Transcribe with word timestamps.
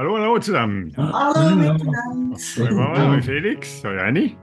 Hallo, 0.00 0.16
hallo 0.16 0.38
zusammen. 0.38 0.94
Hallo 0.96 1.54
miteinander. 1.54 3.12
Hoi 3.12 3.20
Felix, 3.20 3.84
hoi 3.84 4.00
Anni. 4.00 4.34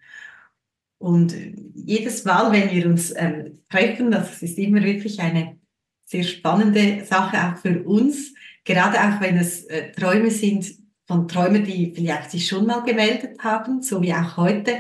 Und 1.01 1.35
jedes 1.75 2.27
Mal, 2.27 2.53
wenn 2.53 2.71
wir 2.71 2.87
uns 2.87 3.13
ähm, 3.17 3.63
treffen, 3.71 4.11
das 4.11 4.43
ist 4.43 4.59
immer 4.59 4.83
wirklich 4.83 5.19
eine 5.19 5.59
sehr 6.05 6.25
spannende 6.25 7.07
Sache 7.07 7.39
auch 7.39 7.57
für 7.57 7.83
uns, 7.85 8.35
gerade 8.65 8.99
auch 8.99 9.19
wenn 9.23 9.39
es 9.39 9.65
äh, 9.65 9.93
Träume 9.93 10.31
sind 10.31 10.71
von 11.07 11.27
Träumen, 11.27 11.65
die 11.65 11.95
vielleicht 11.95 12.31
sich 12.31 12.47
schon 12.47 12.67
mal 12.67 12.81
gemeldet 12.81 13.39
haben, 13.43 13.81
so 13.81 14.03
wie 14.03 14.13
auch 14.13 14.37
heute, 14.37 14.77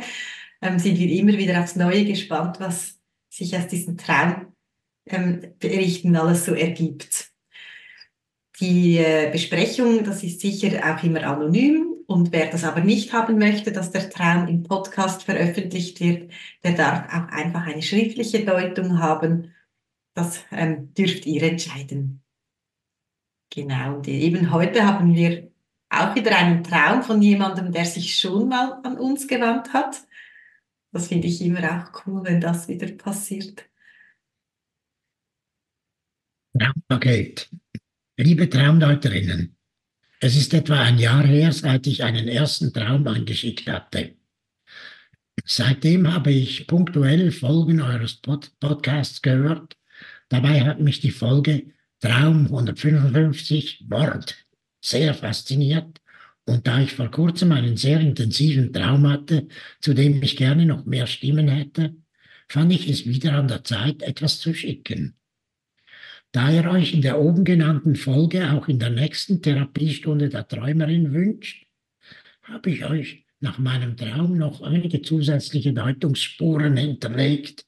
ähm, 0.60 0.78
sind 0.78 0.98
wir 0.98 1.10
immer 1.10 1.32
wieder 1.38 1.58
aufs 1.58 1.76
Neue 1.76 2.04
gespannt, 2.04 2.60
was 2.60 3.00
sich 3.30 3.56
aus 3.56 3.66
diesem 3.68 3.96
Traum 3.96 4.52
ähm, 5.06 5.54
alles 6.16 6.44
so 6.44 6.52
ergibt. 6.52 7.30
Die 8.60 8.98
äh, 8.98 9.30
Besprechung, 9.32 10.04
das 10.04 10.22
ist 10.22 10.40
sicher 10.40 10.68
auch 10.84 11.02
immer 11.02 11.22
anonym 11.22 11.89
und 12.10 12.32
wer 12.32 12.50
das 12.50 12.64
aber 12.64 12.80
nicht 12.80 13.12
haben 13.12 13.38
möchte, 13.38 13.70
dass 13.70 13.92
der 13.92 14.10
Traum 14.10 14.48
im 14.48 14.64
Podcast 14.64 15.22
veröffentlicht 15.22 16.00
wird, 16.00 16.32
der 16.64 16.72
darf 16.72 17.06
auch 17.06 17.28
einfach 17.32 17.64
eine 17.68 17.82
schriftliche 17.82 18.44
Deutung 18.44 18.98
haben. 18.98 19.54
Das 20.14 20.44
ähm, 20.50 20.92
dürft 20.92 21.24
ihr 21.24 21.44
entscheiden. 21.44 22.20
Genau, 23.50 23.94
und 23.94 24.08
eben 24.08 24.50
heute 24.50 24.84
haben 24.84 25.14
wir 25.14 25.52
auch 25.88 26.16
wieder 26.16 26.36
einen 26.36 26.64
Traum 26.64 27.04
von 27.04 27.22
jemandem, 27.22 27.70
der 27.70 27.84
sich 27.84 28.18
schon 28.18 28.48
mal 28.48 28.80
an 28.82 28.98
uns 28.98 29.28
gewandt 29.28 29.72
hat. 29.72 30.02
Das 30.90 31.06
finde 31.06 31.28
ich 31.28 31.40
immer 31.40 31.62
auch 31.62 32.06
cool, 32.06 32.24
wenn 32.24 32.40
das 32.40 32.66
wieder 32.66 32.88
passiert. 32.88 33.70
Traumpaket. 36.58 37.48
Liebe 38.16 38.50
Traumdeuterinnen, 38.50 39.56
es 40.20 40.36
ist 40.36 40.52
etwa 40.52 40.80
ein 40.80 40.98
Jahr 40.98 41.26
her, 41.26 41.50
seit 41.52 41.86
ich 41.86 42.04
einen 42.04 42.28
ersten 42.28 42.72
Traum 42.72 43.06
angeschickt 43.08 43.66
hatte. 43.68 44.16
Seitdem 45.46 46.12
habe 46.12 46.30
ich 46.30 46.66
punktuell 46.66 47.32
Folgen 47.32 47.80
eures 47.80 48.16
Pod 48.16 48.52
Podcasts 48.60 49.22
gehört. 49.22 49.78
Dabei 50.28 50.62
hat 50.62 50.80
mich 50.80 51.00
die 51.00 51.10
Folge 51.10 51.72
Traum 52.00 52.46
155 52.46 53.86
Wort 53.88 54.36
sehr 54.82 55.14
fasziniert. 55.14 56.00
Und 56.44 56.66
da 56.66 56.80
ich 56.80 56.92
vor 56.92 57.10
kurzem 57.10 57.52
einen 57.52 57.78
sehr 57.78 58.00
intensiven 58.00 58.72
Traum 58.72 59.08
hatte, 59.08 59.48
zu 59.80 59.94
dem 59.94 60.22
ich 60.22 60.36
gerne 60.36 60.66
noch 60.66 60.84
mehr 60.84 61.06
Stimmen 61.06 61.48
hätte, 61.48 61.96
fand 62.48 62.72
ich 62.72 62.88
es 62.88 63.06
wieder 63.06 63.34
an 63.34 63.48
der 63.48 63.64
Zeit, 63.64 64.02
etwas 64.02 64.38
zu 64.38 64.52
schicken. 64.52 65.14
Da 66.32 66.50
ihr 66.50 66.70
euch 66.70 66.94
in 66.94 67.02
der 67.02 67.18
oben 67.18 67.44
genannten 67.44 67.96
Folge 67.96 68.52
auch 68.52 68.68
in 68.68 68.78
der 68.78 68.90
nächsten 68.90 69.42
Therapiestunde 69.42 70.28
der 70.28 70.46
Träumerin 70.46 71.12
wünscht, 71.12 71.66
habe 72.42 72.70
ich 72.70 72.84
euch 72.84 73.24
nach 73.40 73.58
meinem 73.58 73.96
Traum 73.96 74.36
noch 74.36 74.60
einige 74.62 75.02
zusätzliche 75.02 75.72
Deutungsspuren 75.72 76.76
hinterlegt, 76.76 77.66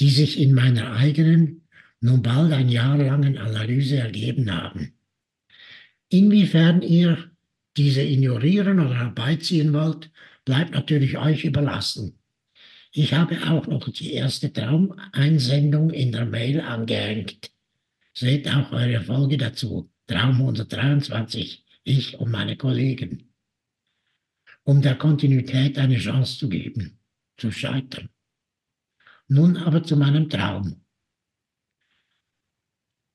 die 0.00 0.10
sich 0.10 0.40
in 0.40 0.52
meiner 0.52 0.96
eigenen, 0.96 1.68
nun 2.00 2.22
bald 2.22 2.52
ein 2.52 2.68
Jahr 2.68 2.98
langen 2.98 3.38
Analyse 3.38 3.98
ergeben 3.98 4.50
haben. 4.52 4.94
Inwiefern 6.08 6.82
ihr 6.82 7.30
diese 7.76 8.02
ignorieren 8.02 8.80
oder 8.80 8.98
herbeiziehen 8.98 9.72
wollt, 9.72 10.10
bleibt 10.44 10.72
natürlich 10.72 11.18
euch 11.18 11.44
überlassen. 11.44 12.18
Ich 12.92 13.14
habe 13.14 13.36
auch 13.48 13.66
noch 13.68 13.88
die 13.88 14.12
erste 14.12 14.52
Traumeinsendung 14.52 15.90
in 15.90 16.10
der 16.10 16.26
Mail 16.26 16.60
angehängt. 16.60 17.51
Seht 18.14 18.48
auch 18.48 18.72
eure 18.72 19.02
Folge 19.02 19.38
dazu, 19.38 19.90
Traum 20.06 20.36
123, 20.36 21.64
ich 21.84 22.18
und 22.18 22.30
meine 22.30 22.56
Kollegen, 22.56 23.32
um 24.64 24.82
der 24.82 24.96
Kontinuität 24.96 25.78
eine 25.78 25.96
Chance 25.96 26.38
zu 26.38 26.48
geben, 26.48 26.98
zu 27.36 27.50
scheitern. 27.50 28.10
Nun 29.28 29.56
aber 29.56 29.82
zu 29.82 29.96
meinem 29.96 30.28
Traum. 30.28 30.84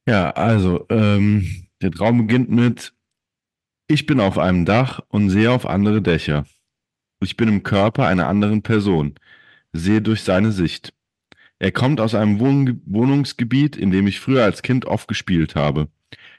Ja, 0.08 0.31
also 0.31 0.85
ähm, 0.90 1.68
der 1.81 1.91
Traum 1.91 2.25
beginnt 2.25 2.50
mit, 2.50 2.94
ich 3.88 4.06
bin 4.06 4.19
auf 4.19 4.38
einem 4.38 4.66
Dach 4.66 5.02
und 5.09 5.29
sehe 5.29 5.52
auf 5.52 5.66
andere 5.66 6.02
Dächer. 6.02 6.46
Ich 7.19 7.38
bin 7.38 7.50
im 7.50 7.64
Körper 7.64 8.08
einer 8.08 8.28
anderen 8.28 8.64
Person, 8.64 9.16
sehe 9.74 10.02
durch 10.02 10.24
seine 10.24 10.52
Sicht. 10.52 10.94
Er 11.59 11.72
kommt 11.72 12.00
aus 12.00 12.13
einem 12.13 12.40
Wohn 12.40 12.81
Wohnungsgebiet, 12.85 13.75
in 13.75 13.90
dem 13.91 14.07
ich 14.07 14.19
früher 14.19 14.44
als 14.44 14.62
Kind 14.62 14.85
oft 14.85 15.07
gespielt 15.07 15.56
habe. 15.56 15.88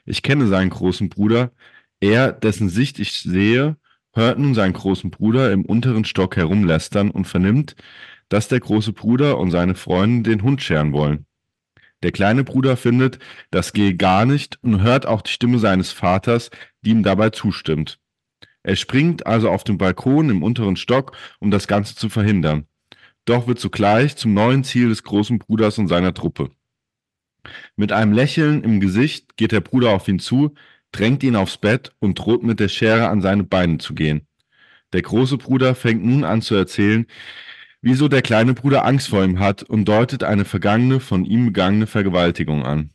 Ich 0.05 0.23
kenne 0.23 0.47
seinen 0.47 0.69
großen 0.69 1.09
Bruder. 1.09 1.51
Er, 1.99 2.31
dessen 2.31 2.69
Sicht 2.69 2.99
ich 2.99 3.11
sehe, 3.19 3.75
hört 4.13 4.39
nun 4.39 4.55
seinen 4.55 4.73
großen 4.73 5.11
Bruder 5.11 5.51
im 5.51 5.65
unteren 5.65 6.05
Stock 6.05 6.37
herumlästern 6.37 7.11
und 7.11 7.25
vernimmt, 7.25 7.75
dass 8.29 8.47
der 8.47 8.61
große 8.61 8.93
Bruder 8.93 9.37
und 9.37 9.51
seine 9.51 9.75
Freundin 9.75 10.23
den 10.23 10.43
Hund 10.43 10.61
scheren 10.61 10.93
wollen. 10.93 11.25
Der 12.01 12.13
kleine 12.13 12.45
Bruder 12.45 12.77
findet, 12.77 13.19
das 13.51 13.73
gehe 13.73 13.97
gar 13.97 14.25
nicht 14.25 14.57
und 14.63 14.81
hört 14.81 15.05
auch 15.05 15.21
die 15.21 15.31
Stimme 15.31 15.59
seines 15.59 15.91
Vaters, 15.91 16.49
die 16.81 16.91
ihm 16.91 17.03
dabei 17.03 17.29
zustimmt. 17.31 17.99
Er 18.63 18.77
springt 18.77 19.27
also 19.27 19.49
auf 19.49 19.65
den 19.65 19.77
Balkon 19.77 20.29
im 20.29 20.43
unteren 20.43 20.77
Stock, 20.77 21.17
um 21.39 21.51
das 21.51 21.67
Ganze 21.67 21.95
zu 21.95 22.07
verhindern 22.07 22.68
doch 23.29 23.47
wird 23.47 23.59
zugleich 23.59 24.15
zum 24.15 24.33
neuen 24.33 24.63
Ziel 24.63 24.89
des 24.89 25.03
großen 25.03 25.39
Bruders 25.39 25.77
und 25.77 25.87
seiner 25.87 26.13
Truppe. 26.13 26.51
Mit 27.75 27.91
einem 27.91 28.11
Lächeln 28.11 28.63
im 28.63 28.79
Gesicht 28.79 29.37
geht 29.37 29.51
der 29.51 29.61
Bruder 29.61 29.91
auf 29.91 30.07
ihn 30.07 30.19
zu, 30.19 30.55
drängt 30.91 31.23
ihn 31.23 31.35
aufs 31.35 31.57
Bett 31.57 31.93
und 31.99 32.19
droht 32.19 32.43
mit 32.43 32.59
der 32.59 32.67
Schere 32.67 33.07
an 33.07 33.21
seine 33.21 33.43
Beine 33.43 33.77
zu 33.77 33.93
gehen. 33.93 34.27
Der 34.91 35.03
große 35.03 35.37
Bruder 35.37 35.75
fängt 35.75 36.03
nun 36.03 36.23
an 36.23 36.41
zu 36.41 36.55
erzählen, 36.55 37.05
wieso 37.81 38.07
der 38.07 38.21
kleine 38.21 38.53
Bruder 38.53 38.85
Angst 38.85 39.09
vor 39.09 39.23
ihm 39.23 39.39
hat 39.39 39.63
und 39.63 39.85
deutet 39.85 40.23
eine 40.23 40.45
vergangene, 40.45 40.99
von 40.99 41.25
ihm 41.25 41.45
begangene 41.45 41.87
Vergewaltigung 41.87 42.65
an. 42.65 42.89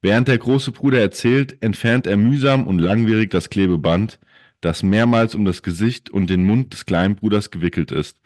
Während 0.00 0.28
der 0.28 0.38
große 0.38 0.72
Bruder 0.72 1.00
erzählt, 1.00 1.60
entfernt 1.62 2.06
er 2.06 2.16
mühsam 2.16 2.66
und 2.66 2.78
langwierig 2.78 3.30
das 3.30 3.50
Klebeband, 3.50 4.20
das 4.60 4.82
mehrmals 4.82 5.34
um 5.34 5.44
das 5.44 5.62
Gesicht 5.62 6.08
und 6.10 6.30
den 6.30 6.44
Mund 6.44 6.72
des 6.72 6.86
kleinen 6.86 7.16
Bruders 7.16 7.50
gewickelt 7.50 7.90
ist. 7.90 8.16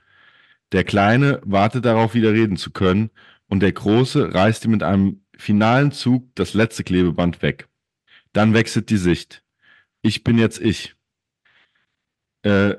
Der 0.72 0.84
Kleine 0.84 1.40
wartet 1.44 1.84
darauf, 1.84 2.14
wieder 2.14 2.32
reden 2.32 2.56
zu 2.56 2.70
können, 2.70 3.10
und 3.48 3.60
der 3.60 3.72
Große 3.72 4.32
reißt 4.32 4.64
ihm 4.64 4.70
mit 4.70 4.82
einem 4.82 5.22
finalen 5.36 5.90
Zug 5.90 6.28
das 6.36 6.54
letzte 6.54 6.84
Klebeband 6.84 7.42
weg. 7.42 7.68
Dann 8.32 8.54
wechselt 8.54 8.90
die 8.90 8.96
Sicht. 8.96 9.42
Ich 10.02 10.22
bin 10.22 10.38
jetzt 10.38 10.60
ich. 10.60 10.94
Äh, 12.42 12.76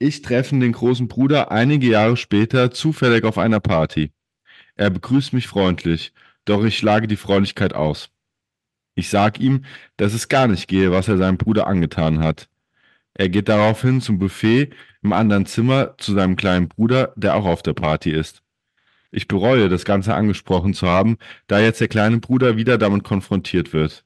ich 0.00 0.22
treffe 0.22 0.58
den 0.58 0.72
großen 0.72 1.08
Bruder 1.08 1.50
einige 1.50 1.88
Jahre 1.88 2.16
später 2.16 2.70
zufällig 2.70 3.24
auf 3.24 3.38
einer 3.38 3.60
Party. 3.60 4.12
Er 4.74 4.90
begrüßt 4.90 5.32
mich 5.32 5.46
freundlich, 5.46 6.12
doch 6.44 6.64
ich 6.64 6.78
schlage 6.78 7.06
die 7.06 7.16
Freundlichkeit 7.16 7.74
aus. 7.74 8.10
Ich 8.94 9.10
sag 9.10 9.38
ihm, 9.38 9.64
dass 9.96 10.14
es 10.14 10.28
gar 10.28 10.48
nicht 10.48 10.68
gehe, 10.68 10.90
was 10.90 11.08
er 11.08 11.18
seinem 11.18 11.38
Bruder 11.38 11.66
angetan 11.66 12.20
hat. 12.20 12.48
Er 13.14 13.28
geht 13.28 13.48
daraufhin 13.48 14.00
zum 14.00 14.18
Buffet 14.18 14.70
im 15.02 15.12
anderen 15.12 15.46
Zimmer 15.46 15.96
zu 15.98 16.12
seinem 16.14 16.36
kleinen 16.36 16.68
Bruder, 16.68 17.12
der 17.16 17.36
auch 17.36 17.46
auf 17.46 17.62
der 17.62 17.74
Party 17.74 18.10
ist. 18.10 18.42
Ich 19.10 19.26
bereue, 19.28 19.68
das 19.68 19.84
Ganze 19.84 20.14
angesprochen 20.14 20.74
zu 20.74 20.86
haben, 20.86 21.16
da 21.46 21.60
jetzt 21.60 21.80
der 21.80 21.88
kleine 21.88 22.18
Bruder 22.18 22.56
wieder 22.56 22.76
damit 22.76 23.04
konfrontiert 23.04 23.72
wird. 23.72 24.04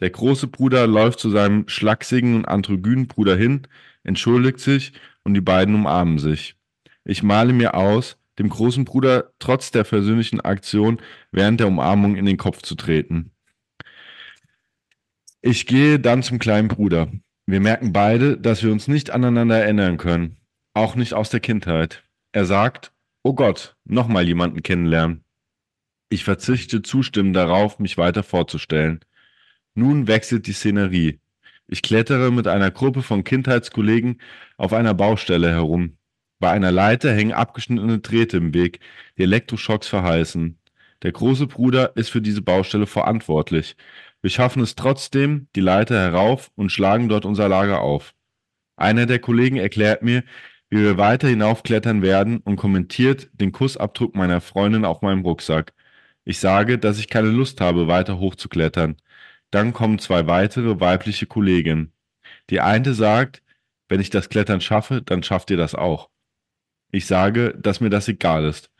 Der 0.00 0.10
große 0.10 0.48
Bruder 0.48 0.86
läuft 0.86 1.20
zu 1.20 1.30
seinem 1.30 1.68
schlachsigen 1.68 2.34
und 2.34 2.46
androgynen 2.46 3.06
Bruder 3.06 3.36
hin, 3.36 3.68
entschuldigt 4.02 4.58
sich 4.58 4.92
und 5.22 5.34
die 5.34 5.40
beiden 5.40 5.74
umarmen 5.74 6.18
sich. 6.18 6.56
Ich 7.04 7.22
male 7.22 7.52
mir 7.52 7.74
aus, 7.74 8.16
dem 8.38 8.48
großen 8.48 8.84
Bruder 8.84 9.32
trotz 9.38 9.70
der 9.70 9.84
versöhnlichen 9.84 10.40
Aktion 10.40 11.00
während 11.30 11.60
der 11.60 11.68
Umarmung 11.68 12.16
in 12.16 12.24
den 12.24 12.36
Kopf 12.36 12.62
zu 12.62 12.74
treten. 12.74 13.30
Ich 15.40 15.66
gehe 15.66 16.00
dann 16.00 16.22
zum 16.22 16.38
kleinen 16.38 16.68
Bruder. 16.68 17.08
Wir 17.46 17.60
merken 17.60 17.92
beide, 17.92 18.38
dass 18.38 18.62
wir 18.62 18.70
uns 18.70 18.86
nicht 18.88 19.10
aneinander 19.10 19.58
erinnern 19.58 19.96
können, 19.98 20.36
auch 20.74 20.94
nicht 20.94 21.14
aus 21.14 21.30
der 21.30 21.40
Kindheit. 21.40 22.04
Er 22.32 22.46
sagt, 22.46 22.92
oh 23.22 23.34
Gott, 23.34 23.76
nochmal 23.84 24.26
jemanden 24.26 24.62
kennenlernen. 24.62 25.24
Ich 26.08 26.24
verzichte 26.24 26.82
zustimmend 26.82 27.34
darauf, 27.34 27.78
mich 27.78 27.98
weiter 27.98 28.22
vorzustellen. 28.22 29.00
Nun 29.74 30.06
wechselt 30.06 30.46
die 30.46 30.52
Szenerie. 30.52 31.20
Ich 31.66 31.82
klettere 31.82 32.30
mit 32.30 32.46
einer 32.46 32.70
Gruppe 32.70 33.02
von 33.02 33.24
Kindheitskollegen 33.24 34.20
auf 34.56 34.72
einer 34.72 34.94
Baustelle 34.94 35.50
herum. 35.50 35.96
Bei 36.38 36.50
einer 36.50 36.70
Leiter 36.70 37.12
hängen 37.12 37.32
abgeschnittene 37.32 38.00
Drähte 38.00 38.36
im 38.36 38.52
Weg, 38.52 38.80
die 39.16 39.22
Elektroschocks 39.22 39.88
verheißen. 39.88 40.58
Der 41.02 41.12
große 41.12 41.46
Bruder 41.46 41.96
ist 41.96 42.10
für 42.10 42.20
diese 42.20 42.42
Baustelle 42.42 42.86
verantwortlich. 42.86 43.76
Wir 44.22 44.30
schaffen 44.30 44.62
es 44.62 44.76
trotzdem, 44.76 45.48
die 45.56 45.60
Leiter 45.60 45.98
herauf 46.00 46.52
und 46.54 46.70
schlagen 46.70 47.08
dort 47.08 47.24
unser 47.24 47.48
Lager 47.48 47.80
auf. 47.80 48.14
Einer 48.76 49.06
der 49.06 49.18
Kollegen 49.18 49.56
erklärt 49.56 50.02
mir, 50.02 50.22
wie 50.70 50.78
wir 50.78 50.96
weiter 50.96 51.28
hinaufklettern 51.28 52.02
werden 52.02 52.38
und 52.38 52.56
kommentiert 52.56 53.28
den 53.34 53.52
Kussabdruck 53.52 54.14
meiner 54.14 54.40
Freundin 54.40 54.84
auf 54.84 55.02
meinem 55.02 55.22
Rucksack. 55.22 55.74
Ich 56.24 56.38
sage, 56.38 56.78
dass 56.78 56.98
ich 56.98 57.08
keine 57.08 57.28
Lust 57.28 57.60
habe, 57.60 57.88
weiter 57.88 58.18
hochzuklettern. 58.18 58.96
Dann 59.50 59.72
kommen 59.72 59.98
zwei 59.98 60.26
weitere 60.28 60.80
weibliche 60.80 61.26
Kolleginnen. 61.26 61.92
Die 62.48 62.60
eine 62.60 62.94
sagt, 62.94 63.42
wenn 63.88 64.00
ich 64.00 64.10
das 64.10 64.28
Klettern 64.28 64.60
schaffe, 64.60 65.02
dann 65.02 65.22
schafft 65.22 65.50
ihr 65.50 65.56
das 65.56 65.74
auch. 65.74 66.08
Ich 66.92 67.06
sage, 67.06 67.58
dass 67.60 67.80
mir 67.80 67.90
das 67.90 68.08
egal 68.08 68.44
ist. 68.44 68.70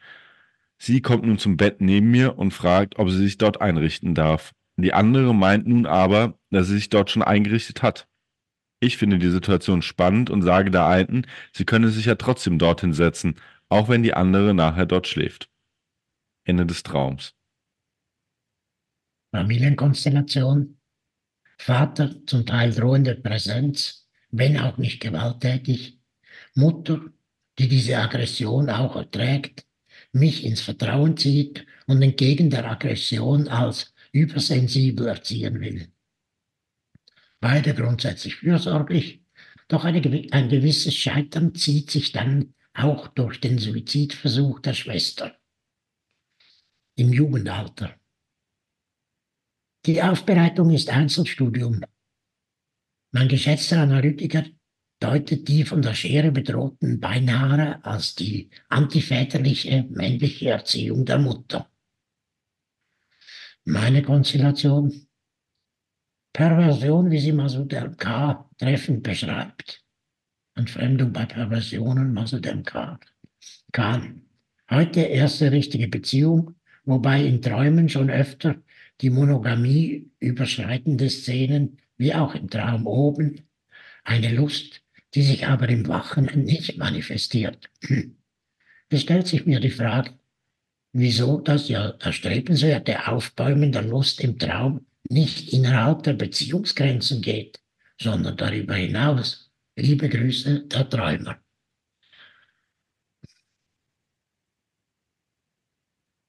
Sie 0.79 1.03
kommt 1.03 1.25
nun 1.27 1.39
zum 1.39 1.57
Bett 1.57 1.81
neben 1.81 2.11
mir 2.11 2.39
und 2.39 2.53
fragt, 2.53 2.99
ob 2.99 3.11
sie 3.11 3.19
sich 3.19 3.39
dort 3.39 3.61
einrichten 3.61 4.15
darf. 4.15 4.53
Die 4.77 4.95
andere 4.95 5.35
meint 5.35 5.67
nun 5.67 5.87
aber, 5.87 6.39
dass 6.51 6.69
sie 6.69 6.75
sich 6.75 6.89
dort 6.89 7.11
schon 7.11 7.23
eingerichtet 7.23 7.83
hat. 7.83 8.09
Ich 8.81 8.97
finde 8.97 9.19
die 9.19 9.31
Situation 9.31 9.83
spannend 9.83 10.29
und 10.31 10.43
sage 10.43 10.71
der 10.71 10.87
einen, 10.87 11.27
sie 11.53 11.65
könne 11.65 11.89
sich 11.89 12.07
ja 12.07 12.17
trotzdem 12.17 12.59
dorthin 12.59 12.93
setzen, 12.93 13.37
auch 13.69 13.89
wenn 13.89 14.03
die 14.03 14.15
andere 14.15 14.55
nachher 14.55 14.87
dort 14.87 15.07
schläft. 15.07 15.49
Ende 16.45 16.67
des 16.67 16.83
Traums. 16.83 17.35
Familienkonstellation. 19.31 20.79
Vater 21.59 22.27
zum 22.27 22.45
Teil 22.45 22.73
drohende 22.73 23.15
Präsenz, 23.15 24.09
wenn 24.31 24.59
auch 24.59 24.79
nicht 24.79 25.01
gewalttätig. 25.01 26.01
Mutter, 26.55 27.01
die 27.59 27.69
diese 27.69 27.99
Aggression 27.99 28.69
auch 28.69 28.97
erträgt, 28.97 29.65
mich 30.13 30.45
ins 30.45 30.61
Vertrauen 30.61 31.17
zieht 31.17 31.65
und 31.87 32.03
entgegen 32.03 32.51
der 32.51 32.71
Aggression 32.71 33.49
als 33.49 33.92
übersensibel 34.13 35.09
erziehen 35.09 35.61
will. 35.61 35.93
Beide 37.41 37.75
grundsätzlich 37.75 38.37
fürsorglich, 38.37 39.25
doch 39.69 39.85
eine, 39.85 40.01
ein 40.31 40.49
gewisses 40.49 40.95
Scheitern 40.95 41.55
zieht 41.55 41.91
sich 41.91 42.13
dann 42.13 42.55
auch 42.75 43.09
durch 43.09 43.41
den 43.41 43.59
Suizidversuch 43.59 44.61
der 44.61 44.75
Schwester 44.75 45.37
im 46.95 47.13
Jugendalter. 47.13 47.99
Die 49.87 50.01
Aufbereitung 50.03 50.71
ist 50.71 50.91
Einzelstudium. 50.91 51.85
Mein 53.11 53.29
geschätzter 53.29 53.81
Analytiker 53.81 54.45
deutet 55.01 55.49
die 55.49 55.65
von 55.65 55.83
der 55.83 55.95
Schere 55.95 56.31
bedrohten 56.31 57.01
Beinhaare 57.01 57.85
als 57.85 58.15
die 58.15 58.51
antiväterliche 58.69 59.85
männliche 59.91 60.51
Erziehung 60.51 61.05
der 61.05 61.19
Mutter. 61.19 61.72
Meine 63.65 64.03
Konstellation? 64.03 65.07
Perversion, 66.33 67.13
wie 67.13 67.21
sie 67.21 67.33
Masud 67.33 67.73
K. 67.97 68.51
treffend 68.59 69.05
beschreibt. 69.05 69.85
Entfremdung 70.57 71.13
bei 71.13 71.27
Perversionen, 71.27 72.13
Masud 72.13 72.43
K. 72.65 72.99
Kahn. 73.71 74.23
Heute 74.69 75.03
erste 75.03 75.53
richtige 75.53 75.87
Beziehung, 75.87 76.57
wobei 76.85 77.25
in 77.25 77.41
Träumen 77.41 77.89
schon 77.89 78.11
öfter 78.11 78.57
die 79.01 79.11
Monogamie 79.11 80.11
überschreitende 80.19 81.09
Szenen, 81.09 81.79
wie 81.97 82.15
auch 82.15 82.35
im 82.35 82.51
Traum 82.51 82.89
oben, 82.89 83.43
eine 84.03 84.35
Lust, 84.35 84.83
die 85.15 85.23
sich 85.23 85.47
aber 85.47 85.69
im 85.69 85.87
Wachen 85.87 86.25
nicht 86.43 86.79
manifestiert. 86.79 87.71
Es 88.89 89.03
stellt 89.03 89.29
sich 89.29 89.47
mir 89.47 89.61
die 89.61 89.71
Frage, 89.71 90.19
wieso 90.93 91.41
das 91.41 91.69
ja 91.69 91.91
erstrebenswerte 92.01 93.09
Aufbäumen 93.09 93.73
der 93.73 93.83
Lust 93.83 94.21
im 94.21 94.39
Traum 94.39 94.87
nicht 95.09 95.53
innerhalb 95.53 96.03
der 96.05 96.15
Beziehungsgrenzen 96.15 97.23
geht, 97.23 97.61
sondern 98.01 98.37
darüber 98.37 98.75
hinaus. 98.75 99.51
Liebe 99.77 100.09
Grüße, 100.09 100.67
der 100.67 100.89
Träumer. 100.89 101.39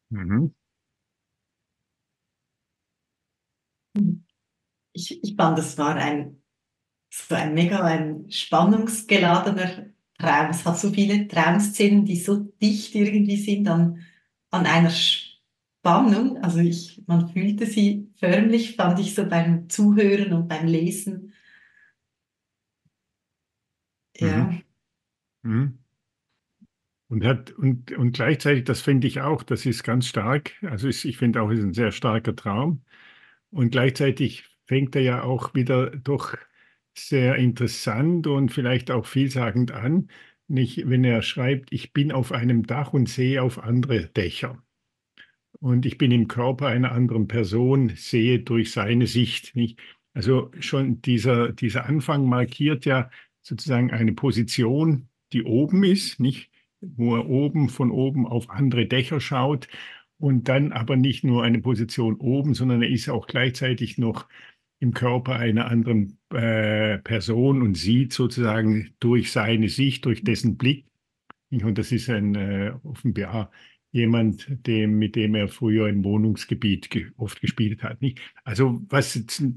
Mhm. 0.10 0.54
Ich, 4.94 5.24
ich 5.24 5.36
fand, 5.36 5.58
das 5.58 5.78
war 5.78 5.96
ein, 5.96 6.42
so 7.10 7.36
ein 7.36 7.54
mega 7.54 7.84
ein 7.84 8.30
spannungsgeladener 8.32 9.88
Traum. 10.18 10.50
Es 10.52 10.66
hat 10.66 10.80
so 10.80 10.92
viele 10.92 11.28
Traumszenen, 11.28 12.06
die 12.06 12.16
so 12.16 12.38
dicht 12.38 12.96
irgendwie 12.96 13.38
sind 13.38 13.68
an, 13.68 14.06
an 14.54 14.66
einer 14.66 14.92
Spannung. 14.92 16.38
Also 16.44 16.60
ich, 16.60 17.04
man 17.08 17.30
fühlte 17.30 17.66
sie 17.66 18.12
förmlich, 18.16 18.76
fand 18.76 19.00
ich 19.00 19.16
so 19.16 19.28
beim 19.28 19.70
Zuhören 19.70 20.34
und 20.34 20.48
beim 20.48 20.68
Lesen. 20.68 21.34
Ja. 24.18 24.46
Mhm. 24.46 24.62
Mhm. 25.42 25.80
Und, 27.08 27.26
hat, 27.26 27.52
und, 27.52 27.92
und 27.92 28.14
gleichzeitig, 28.14 28.64
das 28.64 28.82
finde 28.82 29.08
ich 29.08 29.22
auch, 29.22 29.44
das 29.44 29.66
ist 29.66 29.84
ganz 29.84 30.08
stark. 30.08 30.54
Also 30.64 30.88
ist, 30.88 31.06
ich 31.06 31.18
finde 31.18 31.42
auch, 31.42 31.50
es 31.50 31.60
ist 31.60 31.66
ein 31.66 31.74
sehr 31.74 31.92
starker 31.92 32.36
Traum. 32.36 32.84
Und 33.52 33.72
gleichzeitig 33.72 34.46
fängt 34.66 34.96
er 34.96 35.02
ja 35.02 35.24
auch 35.24 35.54
wieder 35.54 35.92
doch 35.92 36.36
sehr 36.96 37.36
interessant 37.36 38.28
und 38.28 38.52
vielleicht 38.52 38.92
auch 38.92 39.06
vielsagend 39.06 39.72
an, 39.72 40.10
nicht, 40.54 40.90
wenn 40.90 41.04
er 41.04 41.22
schreibt, 41.22 41.74
ich 41.74 41.94
bin 41.94 42.12
auf 42.12 42.32
einem 42.32 42.66
Dach 42.66 42.94
und 42.94 43.10
sehe 43.10 43.42
auf 43.42 43.64
andere 43.64 44.08
Dächer. 44.08 44.64
Und 45.60 45.86
ich 45.86 45.98
bin 45.98 46.12
im 46.12 46.28
Körper 46.28 46.68
einer 46.68 46.92
anderen 46.92 47.28
Person, 47.28 47.90
sehe 47.96 48.40
durch 48.40 48.72
seine 48.72 49.08
Sicht. 49.08 49.56
Nicht? 49.56 49.80
Also 50.14 50.52
schon 50.60 51.02
dieser, 51.02 51.52
dieser 51.52 51.86
Anfang 51.86 52.28
markiert 52.28 52.86
ja 52.86 53.10
sozusagen 53.42 53.92
eine 53.92 54.14
Position, 54.14 55.10
die 55.34 55.44
oben 55.44 55.84
ist, 55.84 56.20
nicht? 56.20 56.52
wo 56.84 57.16
er 57.16 57.28
oben 57.28 57.70
von 57.70 57.92
oben 57.92 58.28
auf 58.28 58.50
andere 58.50 58.86
Dächer 58.86 59.20
schaut 59.20 59.68
und 60.18 60.48
dann 60.50 60.72
aber 60.72 60.96
nicht 60.96 61.24
nur 61.24 61.44
eine 61.44 61.60
Position 61.60 62.16
oben, 62.16 62.54
sondern 62.54 62.82
er 62.82 62.90
ist 62.90 63.10
auch 63.10 63.28
gleichzeitig 63.28 63.98
noch 63.98 64.28
im 64.80 64.94
Körper 64.94 65.36
einer 65.36 65.68
anderen 65.68 66.18
äh, 66.32 66.98
Person 67.00 67.62
und 67.62 67.76
sieht 67.76 68.14
sozusagen 68.14 68.94
durch 69.00 69.32
seine 69.32 69.70
Sicht, 69.70 70.06
durch 70.06 70.24
dessen 70.24 70.58
Blick. 70.58 70.86
Und 71.52 71.78
das 71.78 71.92
ist 71.92 72.10
ein 72.10 72.36
äh, 72.36 72.74
offenbar 72.84 73.52
jemand, 73.94 74.48
dem, 74.66 74.98
mit 74.98 75.16
dem 75.16 75.36
er 75.36 75.48
früher 75.48 75.88
im 75.88 76.04
Wohnungsgebiet 76.04 76.90
ge 76.90 77.12
oft 77.16 77.40
gespielt 77.42 77.84
hat. 77.84 78.02
Nicht? 78.02 78.20
Also 78.44 78.82
was 78.90 79.16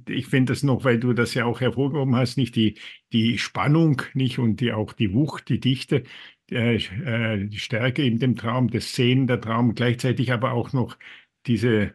ich 0.08 0.26
finde 0.26 0.52
das 0.52 0.62
noch, 0.62 0.84
weil 0.84 1.00
du 1.00 1.14
das 1.14 1.32
ja 1.34 1.46
auch 1.46 1.60
hervorgehoben 1.60 2.14
hast, 2.14 2.36
nicht 2.36 2.54
die, 2.54 2.78
die 3.12 3.38
Spannung, 3.38 4.02
nicht 4.12 4.38
und 4.38 4.60
die 4.60 4.72
auch 4.72 4.92
die 4.92 5.14
Wucht, 5.14 5.48
die 5.48 5.58
Dichte, 5.58 6.04
äh, 6.50 6.76
äh, 6.76 7.46
die 7.46 7.58
Stärke 7.58 8.04
in 8.04 8.18
dem 8.18 8.36
Traum, 8.36 8.68
das 8.68 8.94
Sehen 8.94 9.26
der 9.26 9.40
Traum, 9.40 9.74
gleichzeitig 9.74 10.30
aber 10.32 10.52
auch 10.52 10.72
noch 10.74 10.98
diese 11.46 11.94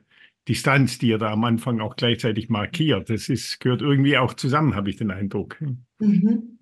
Distanz, 0.51 0.97
die 0.97 1.13
er 1.13 1.17
da 1.17 1.31
am 1.31 1.45
Anfang 1.45 1.79
auch 1.79 1.95
gleichzeitig 1.95 2.49
markiert. 2.49 3.09
Das 3.09 3.29
ist, 3.29 3.61
gehört 3.61 3.81
irgendwie 3.81 4.17
auch 4.17 4.33
zusammen, 4.33 4.75
habe 4.75 4.89
ich 4.89 4.97
den 4.97 5.09
Eindruck. 5.09 5.55
Mhm. 5.99 6.59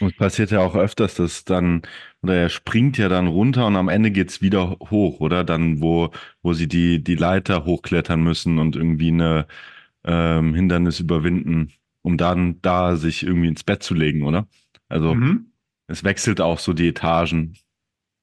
Und 0.00 0.10
es 0.10 0.16
passiert 0.16 0.50
ja 0.50 0.58
auch 0.58 0.74
öfters, 0.74 1.14
dass 1.14 1.44
dann, 1.44 1.82
oder 2.22 2.34
er 2.34 2.48
springt 2.48 2.98
ja 2.98 3.08
dann 3.08 3.28
runter 3.28 3.68
und 3.68 3.76
am 3.76 3.88
Ende 3.88 4.10
geht 4.10 4.30
es 4.30 4.42
wieder 4.42 4.78
hoch, 4.90 5.20
oder? 5.20 5.44
Dann, 5.44 5.80
wo, 5.80 6.10
wo 6.42 6.54
sie 6.54 6.66
die, 6.66 7.04
die 7.04 7.14
Leiter 7.14 7.64
hochklettern 7.66 8.20
müssen 8.20 8.58
und 8.58 8.74
irgendwie 8.74 9.12
eine 9.12 9.46
ähm, 10.02 10.52
Hindernis 10.56 10.98
überwinden, 10.98 11.70
um 12.02 12.16
dann 12.16 12.60
da 12.62 12.96
sich 12.96 13.22
irgendwie 13.22 13.46
ins 13.46 13.62
Bett 13.62 13.84
zu 13.84 13.94
legen, 13.94 14.24
oder? 14.24 14.48
Also 14.88 15.14
mhm. 15.14 15.52
es 15.86 16.02
wechselt 16.02 16.40
auch 16.40 16.58
so 16.58 16.72
die 16.72 16.88
Etagen 16.88 17.54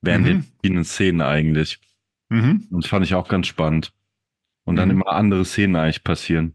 während 0.02 0.26
mhm. 0.26 0.28
den 0.28 0.44
verschiedenen 0.44 0.84
Szenen 0.84 1.22
eigentlich. 1.22 1.80
Mhm. 2.28 2.68
Und 2.72 2.84
das 2.84 2.90
fand 2.90 3.06
ich 3.06 3.16
auch 3.16 3.30
ganz 3.30 3.48
spannend. 3.48 3.94
Und 4.68 4.76
dann 4.76 4.90
mhm. 4.90 4.96
immer 4.96 5.14
andere 5.14 5.46
Szenen 5.46 5.78
eigentlich 5.78 6.04
passieren. 6.04 6.54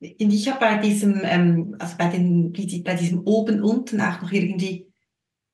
ich 0.00 0.48
habe 0.48 0.60
bei 0.60 0.78
diesem, 0.78 1.20
ähm, 1.24 1.76
also 1.78 1.96
bei, 1.98 2.08
den, 2.08 2.52
bei 2.52 2.94
diesem 2.94 3.20
oben 3.20 3.62
unten 3.62 4.00
auch 4.00 4.22
noch 4.22 4.32
irgendwie 4.32 4.86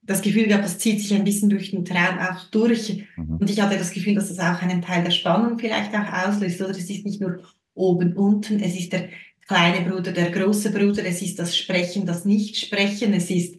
das 0.02 0.22
Gefühl 0.22 0.46
gehabt, 0.46 0.64
das 0.64 0.78
zieht 0.78 1.00
sich 1.00 1.12
ein 1.14 1.25
bisschen 1.25 1.50
durch 1.50 1.72
den 1.72 1.84
Traum 1.84 2.18
auch 2.18 2.44
durch. 2.50 3.04
Mhm. 3.16 3.38
Und 3.38 3.50
ich 3.50 3.60
hatte 3.60 3.76
das 3.76 3.90
Gefühl, 3.90 4.14
dass 4.14 4.28
das 4.28 4.38
auch 4.38 4.62
einen 4.62 4.82
Teil 4.82 5.02
der 5.02 5.10
Spannung 5.10 5.58
vielleicht 5.58 5.92
auch 5.94 6.28
auslöst. 6.28 6.62
Oder 6.62 6.70
es 6.70 6.88
ist 6.88 7.04
nicht 7.04 7.20
nur 7.20 7.42
oben, 7.75 8.12
unten, 8.14 8.60
es 8.60 8.78
ist 8.78 8.92
der 8.92 9.08
kleine 9.46 9.88
Bruder, 9.88 10.12
der 10.12 10.30
große 10.30 10.70
Bruder, 10.70 11.04
es 11.04 11.22
ist 11.22 11.38
das 11.38 11.56
Sprechen, 11.56 12.06
das 12.06 12.25
Nichtsprechen, 12.25 13.12
es 13.12 13.30
ist 13.30 13.56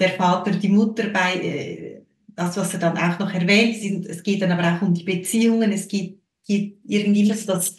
der 0.00 0.10
Vater, 0.10 0.52
die 0.52 0.70
Mutter 0.70 1.10
bei, 1.10 1.34
äh, 1.34 2.02
das, 2.40 2.56
was 2.56 2.72
er 2.74 2.80
dann 2.80 2.96
auch 2.98 3.18
noch 3.18 3.32
erwähnt, 3.32 4.06
es 4.06 4.22
geht 4.22 4.40
dann 4.42 4.52
aber 4.52 4.76
auch 4.76 4.82
um 4.82 4.94
die 4.94 5.04
Beziehungen, 5.04 5.72
es 5.72 5.88
geht, 5.88 6.20
geht 6.46 6.78
irgendwie 6.84 7.26
so 7.32 7.52
das 7.52 7.76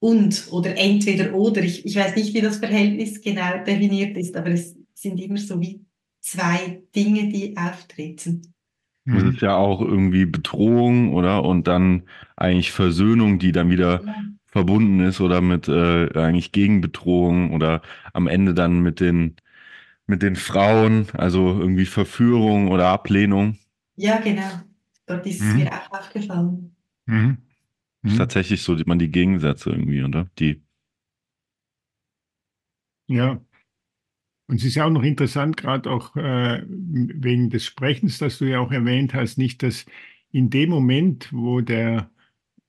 und 0.00 0.48
oder 0.50 0.76
entweder 0.76 1.32
oder. 1.34 1.62
Ich, 1.62 1.86
ich 1.86 1.94
weiß 1.96 2.16
nicht, 2.16 2.34
wie 2.34 2.40
das 2.40 2.58
Verhältnis 2.58 3.20
genau 3.20 3.62
definiert 3.64 4.16
ist, 4.16 4.36
aber 4.36 4.50
es 4.50 4.76
sind 4.94 5.20
immer 5.20 5.38
so 5.38 5.60
wie 5.60 5.84
zwei 6.20 6.82
Dinge, 6.94 7.28
die 7.28 7.56
auftreten. 7.56 8.54
Das 9.10 9.22
ist 9.24 9.40
ja 9.42 9.56
auch 9.56 9.80
irgendwie 9.82 10.24
Bedrohung, 10.26 11.14
oder? 11.14 11.44
Und 11.44 11.66
dann 11.68 12.04
eigentlich 12.36 12.72
Versöhnung, 12.72 13.38
die 13.38 13.52
dann 13.52 13.70
wieder 13.70 14.04
Ja. 14.06 14.14
verbunden 14.46 15.00
ist 15.00 15.20
oder 15.20 15.40
mit 15.40 15.68
äh, 15.68 16.08
eigentlich 16.18 16.52
Gegenbedrohung 16.52 17.52
oder 17.54 17.82
am 18.12 18.26
Ende 18.26 18.54
dann 18.54 18.80
mit 18.80 19.00
den 19.00 19.36
mit 20.12 20.22
den 20.22 20.36
Frauen, 20.36 21.06
also 21.14 21.58
irgendwie 21.58 21.86
Verführung 21.86 22.68
oder 22.68 22.88
Ablehnung. 22.88 23.56
Ja, 23.96 24.20
genau. 24.20 24.60
Dort 25.06 25.26
ist 25.26 25.40
es 25.40 25.54
Mhm. 25.54 25.60
mir 25.60 25.72
auch 25.72 25.90
aufgefallen. 25.90 26.76
Mhm. 27.06 27.38
Ist 28.04 28.12
Mhm. 28.12 28.18
tatsächlich 28.18 28.62
so, 28.62 28.76
sieht 28.76 28.86
man 28.86 28.98
die 28.98 29.10
Gegensätze 29.10 29.70
irgendwie, 29.70 30.02
oder? 30.02 30.28
Die. 30.38 30.62
Ja. 33.08 33.40
Und 34.48 34.56
es 34.56 34.64
ist 34.64 34.74
ja 34.74 34.84
auch 34.84 34.90
noch 34.90 35.02
interessant, 35.02 35.56
gerade 35.56 35.90
auch 35.90 36.14
äh, 36.16 36.62
wegen 36.68 37.48
des 37.50 37.64
Sprechens, 37.64 38.18
das 38.18 38.38
du 38.38 38.44
ja 38.44 38.58
auch 38.60 38.72
erwähnt 38.72 39.14
hast, 39.14 39.38
nicht, 39.38 39.62
dass 39.62 39.86
in 40.30 40.50
dem 40.50 40.70
Moment, 40.70 41.32
wo 41.32 41.60
der, 41.60 42.10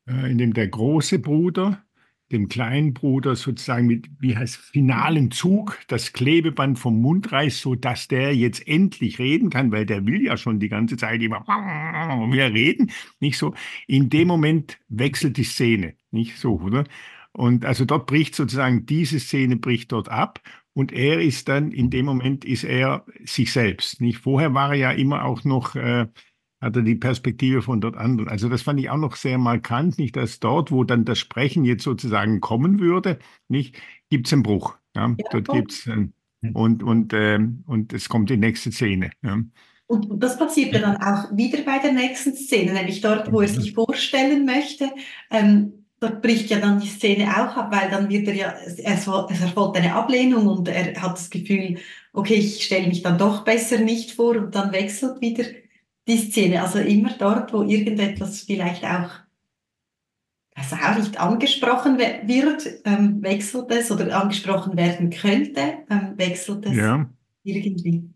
äh, 0.08 0.32
in 0.32 0.38
dem 0.40 0.54
der 0.54 0.68
große 0.70 1.20
Bruder 1.20 1.84
dem 2.32 2.48
kleinen 2.48 2.94
Bruder 2.94 3.36
sozusagen 3.36 3.86
mit, 3.86 4.10
wie 4.20 4.36
heißt, 4.36 4.56
finalen 4.56 5.32
Zug 5.32 5.80
das 5.88 6.14
Klebeband 6.14 6.80
vom 6.80 7.00
Mund 7.02 7.32
reißt, 7.32 7.62
sodass 7.62 8.08
der 8.08 8.36
jetzt 8.36 8.68
endlich 8.68 9.20
reden 9.20 9.50
kann, 9.50 9.72
weil 9.72 9.86
der 9.86 10.06
will 10.06 10.24
ja 10.24 10.38
schon 10.38 10.60
die 10.60 10.70
ganze 10.70 10.98
Zeit 10.98 11.22
immer 11.22 11.42
wieder 12.32 12.52
reden, 12.54 12.92
nicht 13.20 13.38
so. 13.38 13.54
In 13.88 14.10
dem 14.10 14.28
Moment 14.28 14.80
wechselt 14.90 15.38
die 15.38 15.44
Szene, 15.44 15.96
nicht 16.12 16.38
so, 16.38 16.60
oder? 16.60 16.86
Und 17.34 17.66
also 17.66 17.86
dort 17.86 18.06
bricht 18.08 18.36
sozusagen, 18.36 18.86
diese 18.86 19.20
Szene 19.20 19.56
bricht 19.56 19.92
dort 19.92 20.10
ab 20.10 20.40
und 20.74 20.92
er 20.92 21.22
ist 21.22 21.50
dann, 21.50 21.72
in 21.72 21.90
dem 21.90 22.06
Moment 22.06 22.46
ist 22.46 22.64
er 22.64 23.06
sich 23.26 23.52
selbst. 23.52 24.02
Nicht? 24.02 24.20
Vorher 24.20 24.54
war 24.54 24.70
er 24.70 24.76
ja 24.76 24.92
immer 24.92 25.26
auch 25.26 25.44
noch, 25.44 25.76
äh, 25.76 26.08
hat 26.64 26.76
er 26.78 26.82
die 26.82 26.96
Perspektive 26.96 27.62
von 27.62 27.82
dort 27.82 27.98
anderen. 27.98 28.30
Also 28.30 28.48
das 28.48 28.62
fand 28.62 28.80
ich 28.80 28.90
auch 28.90 28.98
noch 28.98 29.16
sehr 29.16 29.38
markant, 29.38 29.98
nicht, 29.98 30.16
dass 30.16 30.40
dort, 30.40 30.72
wo 30.72 30.84
dann 30.84 31.04
das 31.04 31.20
Sprechen 31.20 31.66
jetzt 31.66 31.84
sozusagen 31.84 32.40
kommen 32.40 32.80
würde, 32.80 33.20
nicht, 33.50 33.76
gibt 34.10 34.28
es 34.28 34.34
einen 34.34 34.44
Bruch. 34.44 34.76
Ja? 34.96 35.10
Ja, 35.10 35.16
dort 35.32 35.48
voll. 35.48 35.56
gibt's 35.58 35.88
ähm, 35.88 36.14
und, 36.54 36.84
und, 36.84 37.14
ähm, 37.14 37.64
und 37.68 37.94
es 37.94 38.10
kommt 38.10 38.30
die 38.30 38.38
nächste 38.38 38.72
Szene. 38.72 39.12
Ja? 39.24 39.34
Und 39.88 40.10
und 40.10 40.24
das 40.24 40.38
passiert 40.40 40.74
ja 40.74 40.80
dann 40.80 40.98
auch 40.98 41.36
wieder 41.36 41.62
bei 41.64 41.78
der 41.80 41.92
nächsten 41.92 42.34
Szene, 42.34 42.74
nämlich 42.74 43.02
dort, 43.02 43.32
wo 43.32 43.42
er 43.42 43.50
sich 43.50 43.74
vorstellen 43.74 44.46
möchte. 44.46 44.90
Ähm, 45.30 45.86
dort 46.00 46.22
bricht 46.22 46.50
ja 46.50 46.60
dann 46.60 46.80
die 46.80 46.88
Szene 46.88 47.30
auch 47.30 47.56
ab, 47.58 47.72
weil 47.72 47.90
dann 47.92 48.10
wird 48.10 48.28
er 48.28 48.34
ja, 48.34 48.54
es, 48.66 48.80
es 48.80 49.08
es 49.08 49.42
erfolgt 49.42 49.78
eine 49.78 49.94
Ablehnung 49.94 50.48
und 50.48 50.68
er 50.68 51.00
hat 51.02 51.14
das 51.14 51.30
Gefühl, 51.30 51.78
okay, 52.14 52.36
ich 52.36 52.64
stelle 52.64 52.88
mich 52.88 53.04
dann 53.04 53.18
doch 53.18 53.44
besser 53.44 53.80
nicht 53.80 54.12
vor 54.12 54.38
und 54.38 54.56
dann 54.56 54.72
wechselt 54.72 55.22
wieder 55.22 55.44
die 56.08 56.18
Szene. 56.18 56.62
Also 56.62 56.80
immer 56.80 57.12
dort, 57.18 57.54
wo 57.54 57.64
irgendetwas 57.64 58.42
vielleicht 58.42 58.84
auch, 58.84 59.10
also 60.56 60.76
auch 60.76 60.98
nicht 60.98 61.20
angesprochen 61.20 61.98
wird, 61.98 62.68
ähm, 62.86 63.22
wechselt 63.22 63.72
es 63.72 63.92
oder 63.92 64.22
angesprochen 64.22 64.78
werden 64.78 65.10
könnte, 65.10 65.62
ähm, 65.90 66.14
wechselt 66.18 66.66
es 66.66 66.76
ja. 66.76 67.10
irgendwie. 67.44 68.10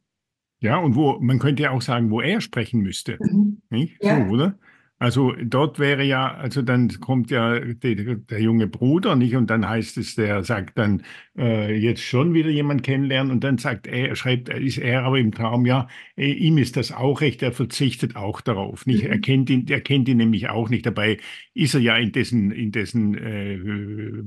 Ja, 0.60 0.78
und 0.78 0.96
wo, 0.96 1.20
man 1.20 1.40
könnte 1.40 1.64
ja 1.64 1.72
auch 1.72 1.82
sagen, 1.82 2.10
wo 2.10 2.20
er 2.20 2.42
sprechen 2.42 2.82
müsste. 2.82 3.18
Mhm. 3.20 3.62
Nicht? 3.70 4.04
Ja. 4.04 4.26
So, 4.26 4.34
oder? 4.34 4.58
Also 5.00 5.34
dort 5.44 5.78
wäre 5.78 6.04
ja, 6.04 6.34
also 6.34 6.64
dann 6.64 6.90
kommt 7.00 7.30
ja 7.30 7.60
der, 7.60 8.16
der 8.16 8.42
junge 8.42 8.66
Bruder, 8.66 9.16
nicht? 9.16 9.36
Und 9.36 9.48
dann 9.52 9.68
heißt 9.70 9.96
es, 9.98 10.16
der 10.16 10.44
sagt 10.44 10.76
dann 10.80 11.04
äh, 11.38 11.76
jetzt 11.78 12.02
schon 12.02 12.34
wieder 12.34 12.50
jemand 12.50 12.82
kennenlernen 12.82 13.32
und 13.32 13.44
dann 13.44 13.60
sagt 13.60 13.86
er, 13.86 14.16
schreibt, 14.16 14.50
ist 14.50 14.80
er 14.80 15.04
aber 15.04 15.20
im 15.20 15.32
Traum, 15.32 15.68
ja, 15.68 15.88
äh, 16.16 16.32
ihm 16.32 16.58
ist 16.58 16.78
das 16.78 16.92
auch 16.92 17.22
recht, 17.22 17.44
er 17.44 17.52
verzichtet 17.52 18.16
auch 18.16 18.42
darauf. 18.42 18.88
Nicht? 18.88 19.04
Mhm. 19.04 19.10
Er 19.12 19.20
kennt 19.20 19.50
ihn, 19.52 19.68
er 19.68 19.82
kennt 19.82 20.10
ihn 20.10 20.18
nämlich 20.18 20.50
auch 20.50 20.68
nicht. 20.70 20.88
Dabei 20.88 21.18
ist 21.54 21.76
er 21.76 21.82
ja 21.82 21.96
in 21.98 22.12
dessen, 22.12 22.50
in 22.52 22.72
dessen 22.72 23.16
äh, 23.18 24.24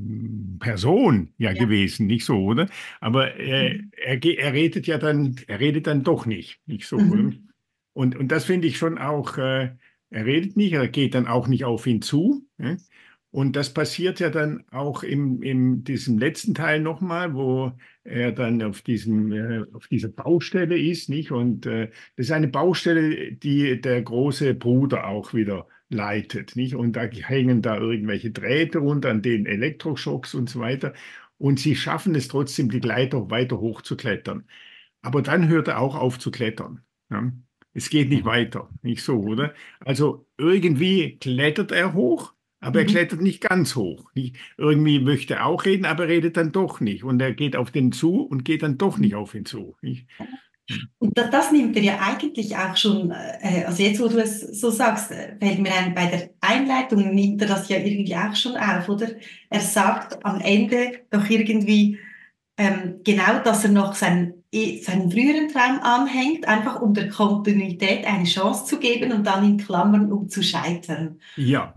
Person 0.61 1.33
ja, 1.39 1.50
Ja. 1.50 1.65
gewesen, 1.65 2.07
nicht 2.07 2.25
so, 2.25 2.37
oder? 2.45 2.69
Aber 3.00 3.35
Mhm. 3.39 3.91
er, 3.97 4.23
er 4.25 4.53
redet 4.53 4.87
ja 4.87 4.99
dann, 4.99 5.37
er 5.47 5.61
redet 5.61 5.87
dann 5.87 6.03
doch 6.05 6.27
nicht, 6.27 6.61
nicht 6.67 6.87
so, 6.87 6.99
Mhm. 6.99 7.11
oder? 7.11 7.33
Und, 7.93 8.17
und 8.17 8.29
das 8.29 8.45
finde 8.45 8.69
ich 8.69 8.79
schon 8.79 8.99
auch, 8.99 9.37
äh, 9.37 9.71
er 10.11 10.26
redet 10.26 10.57
nicht, 10.57 10.73
er 10.73 10.88
geht 10.88 11.14
dann 11.14 11.26
auch 11.26 11.49
nicht 11.49 11.64
auf 11.64 11.87
ihn 11.87 12.02
zu. 12.02 12.47
Ja? 12.59 12.76
Und 13.33 13.55
das 13.55 13.73
passiert 13.73 14.19
ja 14.19 14.29
dann 14.29 14.64
auch 14.73 15.05
im, 15.05 15.40
in 15.43 15.85
diesem 15.85 16.19
letzten 16.19 16.52
Teil 16.55 16.81
nochmal, 16.81 17.33
wo 17.35 17.73
er 18.02 18.33
dann 18.33 18.61
auf, 18.62 18.83
diesem, 18.83 19.31
äh, 19.33 19.64
auf 19.73 19.87
dieser 19.87 20.09
Baustelle 20.09 20.76
ist, 20.76 21.09
nicht? 21.09 21.31
Und 21.31 21.64
äh, 21.67 21.90
das 22.17 22.26
ist 22.26 22.33
eine 22.33 22.49
Baustelle, 22.49 23.33
die 23.33 23.81
der 23.81 24.02
große 24.02 24.55
Bruder 24.55 25.07
auch 25.07 25.33
wieder 25.33 25.69
leitet, 25.90 26.57
nicht? 26.57 26.75
Und 26.75 26.97
da 26.97 27.02
hängen 27.02 27.62
da 27.62 27.79
irgendwelche 27.79 28.33
Drähte 28.33 28.79
runter, 28.79 29.11
an 29.11 29.23
denen 29.23 29.47
Elektroschocks 29.47 30.35
und 30.35 30.50
so 30.50 30.59
weiter. 30.61 30.93
Und 31.38 31.61
sie 31.61 31.76
schaffen 31.76 32.14
es 32.17 32.29
trotzdem, 32.29 32.69
die 32.71 32.81
Leiter 32.81 33.31
weiter 33.31 33.61
hoch 33.61 33.83
zu 33.83 33.97
klettern. 33.97 34.45
Aber 35.02 35.23
dann 35.23 35.49
hört 35.49 35.69
er 35.69 35.79
auch 35.81 35.95
auf 35.95 36.19
zu 36.19 36.31
klettern. 36.33 36.83
Ja? 37.11 37.33
Es 37.73 37.89
geht 37.91 38.09
nicht 38.09 38.25
weiter, 38.25 38.69
nicht 38.83 39.03
so, 39.03 39.19
oder? 39.21 39.55
Also 39.81 40.27
irgendwie 40.39 41.19
klettert 41.19 41.71
er 41.73 41.95
hoch, 41.95 42.35
aber 42.61 42.81
er 42.81 42.85
Mhm. 42.85 42.91
klettert 42.91 43.21
nicht 43.23 43.41
ganz 43.41 43.77
hoch. 43.77 44.11
Nicht? 44.15 44.37
Irgendwie 44.59 44.99
möchte 45.00 45.35
er 45.35 45.47
auch 45.47 45.65
reden, 45.65 45.85
aber 45.85 46.05
er 46.05 46.09
redet 46.11 46.37
dann 46.37 46.53
doch 46.53 46.81
nicht. 46.81 47.05
Und 47.05 47.21
er 47.23 47.33
geht 47.33 47.57
auf 47.57 47.71
den 47.71 47.93
zu 47.93 48.23
und 48.23 48.45
geht 48.45 48.62
dann 48.62 48.77
doch 48.79 48.99
nicht 48.99 49.15
auf 49.15 49.35
ihn 49.35 49.45
zu. 49.47 49.77
Nicht? 49.83 50.07
Und 50.99 51.19
das, 51.19 51.31
das 51.31 51.50
nimmt 51.53 51.77
er 51.77 51.83
ja 51.83 51.99
eigentlich 52.00 52.57
auch 52.57 52.77
schon, 52.77 53.11
äh, 53.11 53.65
also 53.67 53.83
jetzt, 53.83 54.00
wo 54.00 54.07
du 54.07 54.19
es 54.23 54.41
so 54.61 54.71
sagst, 54.71 55.11
äh, 55.11 55.37
fällt 55.41 55.59
mir 55.59 55.73
ein, 55.75 55.95
bei 55.95 56.07
der 56.07 56.31
Einleitung 56.41 57.12
nimmt 57.15 57.43
er 57.43 57.49
das 57.49 57.69
ja 57.69 57.79
irgendwie 57.79 58.15
auch 58.15 58.37
schon 58.37 58.57
auf, 58.57 58.89
oder? 58.89 59.09
Er 59.49 59.61
sagt 59.61 60.25
am 60.25 60.41
Ende 60.41 61.00
doch 61.11 61.29
irgendwie 61.29 61.99
ähm, 62.57 63.00
genau, 63.05 63.43
dass 63.43 63.65
er 63.65 63.71
noch 63.71 63.95
seinen, 63.95 64.29
eh- 64.31 64.39
seinen 64.52 65.11
früheren 65.11 65.49
Traum 65.49 65.80
anhängt, 65.80 66.47
einfach 66.49 66.80
um 66.83 66.95
der 66.95 67.09
Kontinuität 67.09 68.04
eine 68.07 68.25
Chance 68.25 68.64
zu 68.66 68.78
geben 68.80 69.12
und 69.12 69.25
dann 69.26 69.45
in 69.45 69.59
Klammern, 69.59 70.11
um 70.12 70.28
zu 70.28 70.42
scheitern. 70.42 71.21
Ja, 71.37 71.75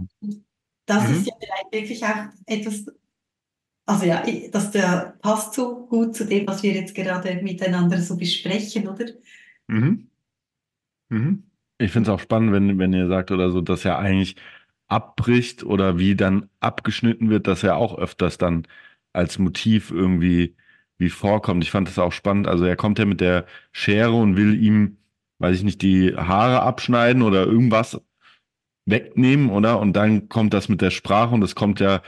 Das 0.85 1.09
Mhm. 1.09 1.09
ist 1.09 1.27
ja 1.27 1.33
vielleicht 1.39 1.71
wirklich 1.73 2.05
auch 2.05 2.25
etwas, 2.45 2.85
also 3.85 4.05
ja, 4.05 4.23
das 4.51 4.71
der 4.71 5.17
passt 5.21 5.53
so 5.55 5.87
gut 5.87 6.15
zu 6.15 6.25
dem, 6.25 6.47
was 6.47 6.63
wir 6.63 6.73
jetzt 6.73 6.95
gerade 6.95 7.35
miteinander 7.43 8.01
so 8.01 8.17
besprechen, 8.17 8.87
oder? 8.87 9.05
mhm. 9.67 10.07
Mhm. 11.09 11.49
Ich 11.77 11.91
finde 11.91 12.09
es 12.11 12.15
auch 12.15 12.19
spannend, 12.19 12.51
wenn, 12.53 12.79
wenn 12.79 12.93
ihr 12.93 13.07
sagt 13.07 13.31
oder 13.31 13.51
so, 13.51 13.61
dass 13.61 13.85
er 13.85 13.99
eigentlich 13.99 14.35
abbricht 14.87 15.63
oder 15.63 15.97
wie 15.99 16.15
dann 16.15 16.49
abgeschnitten 16.59 17.29
wird, 17.29 17.47
dass 17.47 17.63
er 17.63 17.77
auch 17.77 17.97
öfters 17.97 18.37
dann 18.37 18.67
als 19.13 19.39
Motiv 19.39 19.91
irgendwie 19.91 20.55
wie 21.03 21.09
vorkommt. 21.09 21.63
Ich 21.63 21.71
fand 21.71 21.87
das 21.87 21.99
auch 21.99 22.11
spannend. 22.11 22.47
Also 22.47 22.65
er 22.65 22.75
kommt 22.75 22.99
ja 22.99 23.05
mit 23.05 23.21
der 23.21 23.45
Schere 23.71 24.13
und 24.13 24.35
will 24.37 24.61
ihm, 24.61 24.97
weiß 25.39 25.57
ich 25.57 25.63
nicht, 25.63 25.81
die 25.81 26.15
Haare 26.15 26.61
abschneiden 26.61 27.21
oder 27.21 27.45
irgendwas 27.45 28.01
wegnehmen, 28.85 29.49
oder? 29.49 29.79
Und 29.79 29.93
dann 29.93 30.29
kommt 30.29 30.53
das 30.53 30.69
mit 30.69 30.81
der 30.81 30.91
Sprache 30.91 31.33
und 31.33 31.41
das 31.41 31.55
kommt 31.55 31.79
ja 31.79 32.01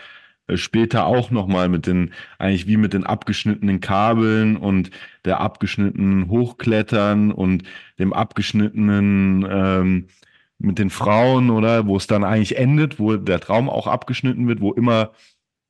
äh, 0.48 0.58
später 0.58 1.06
auch 1.06 1.32
nochmal 1.32 1.70
mit 1.70 1.88
den, 1.88 2.14
eigentlich 2.38 2.68
wie 2.68 2.78
mit 2.78 2.94
den 2.94 3.06
abgeschnittenen 3.06 3.80
Kabeln 3.80 4.58
und 4.58 4.92
der 5.25 5.40
abgeschnittenen 5.40 6.30
Hochklettern 6.30 7.32
und 7.32 7.64
dem 8.00 8.14
abgeschnittenen 8.14 9.46
ähm, 9.50 10.08
mit 10.58 10.80
den 10.80 10.90
Frauen, 10.90 11.50
oder? 11.50 11.88
Wo 11.88 11.98
es 11.98 12.08
dann 12.08 12.24
eigentlich 12.24 12.58
endet, 12.58 13.00
wo 13.00 13.16
der 13.16 13.40
Traum 13.40 13.70
auch 13.70 13.88
abgeschnitten 13.88 14.48
wird, 14.48 14.62
wo 14.62 14.74
immer, 14.74 15.12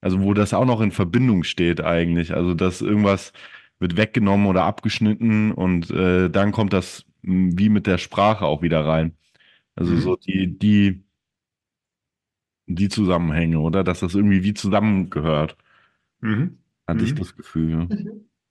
also 0.06 0.22
wo 0.24 0.34
das 0.36 0.54
auch 0.54 0.66
noch 0.66 0.82
in 0.82 0.92
Verbindung 0.94 1.44
steht 1.46 1.82
eigentlich. 1.82 2.34
Also 2.36 2.54
dass 2.56 2.82
irgendwas 2.82 3.34
wird 3.80 3.98
weggenommen 3.98 4.48
oder 4.48 4.64
abgeschnitten 4.66 5.52
und 5.54 5.92
äh, 5.92 6.30
dann 6.30 6.54
kommt 6.54 6.74
das 6.74 7.06
mh, 7.24 7.54
wie 7.58 7.70
mit 7.70 7.88
der 7.88 7.98
Sprache 8.00 8.46
auch 8.46 8.62
wieder 8.64 8.86
rein. 8.86 9.18
Also 9.76 9.94
Mhm. 9.96 10.00
so 10.02 10.16
die, 10.18 10.58
die, 10.60 11.06
die 12.68 12.90
Zusammenhänge, 12.90 13.60
oder? 13.60 13.84
Dass 13.84 14.00
das 14.00 14.16
irgendwie 14.16 14.44
wie 14.44 14.54
zusammengehört, 14.54 15.58
Mhm. 16.22 16.60
hatte 16.88 17.06
ich 17.06 17.14
Mhm. 17.14 17.18
das 17.18 17.36
Gefühl. 17.36 17.72
Ja. 17.72 17.88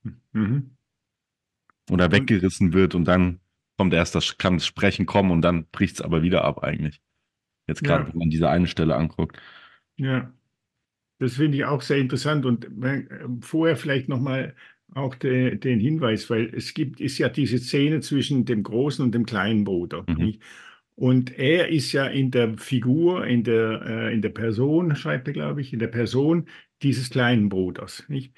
Mhm. 0.04 0.20
Mhm. 0.32 0.76
Oder 1.90 2.10
weggerissen 2.12 2.72
wird 2.72 2.94
und 2.94 3.04
dann 3.06 3.40
kommt 3.76 3.92
erst 3.92 4.14
das, 4.14 4.38
kann 4.38 4.54
das 4.54 4.66
Sprechen 4.66 5.06
kommen 5.06 5.30
und 5.30 5.42
dann 5.42 5.66
bricht 5.66 5.96
es 5.96 6.00
aber 6.02 6.22
wieder 6.22 6.44
ab 6.44 6.62
eigentlich. 6.62 7.00
Jetzt 7.66 7.82
gerade, 7.84 8.04
Ja. 8.04 8.10
wenn 8.12 8.18
man 8.18 8.30
diese 8.30 8.48
eine 8.50 8.66
Stelle 8.68 8.96
anguckt. 8.96 9.38
Ja, 9.96 10.32
das 11.18 11.34
finde 11.34 11.58
ich 11.58 11.64
auch 11.64 11.82
sehr 11.82 11.98
interessant 11.98 12.44
und 12.44 12.64
äh, 12.84 13.04
vorher 13.40 13.76
vielleicht 13.76 14.08
nochmal 14.08 14.54
auch 14.94 15.14
de, 15.14 15.56
den 15.56 15.80
Hinweis, 15.80 16.28
weil 16.30 16.52
es 16.54 16.74
gibt, 16.74 17.00
ist 17.00 17.18
ja 17.18 17.28
diese 17.28 17.58
Szene 17.58 18.00
zwischen 18.00 18.44
dem 18.44 18.62
großen 18.62 19.04
und 19.04 19.14
dem 19.14 19.26
kleinen 19.26 19.64
Bruder. 19.64 20.04
Mhm. 20.08 20.38
Und 20.96 21.36
er 21.36 21.68
ist 21.68 21.92
ja 21.92 22.06
in 22.06 22.30
der 22.30 22.56
Figur, 22.56 23.26
in 23.26 23.42
der, 23.42 23.82
äh, 23.82 24.14
in 24.14 24.22
der 24.22 24.28
Person, 24.28 24.94
schreibt 24.94 25.26
er, 25.26 25.34
glaube 25.34 25.60
ich, 25.60 25.72
in 25.72 25.80
der 25.80 25.88
Person 25.88 26.48
dieses 26.82 27.10
kleinen 27.10 27.48
Bruders. 27.48 28.04
Nicht? 28.08 28.32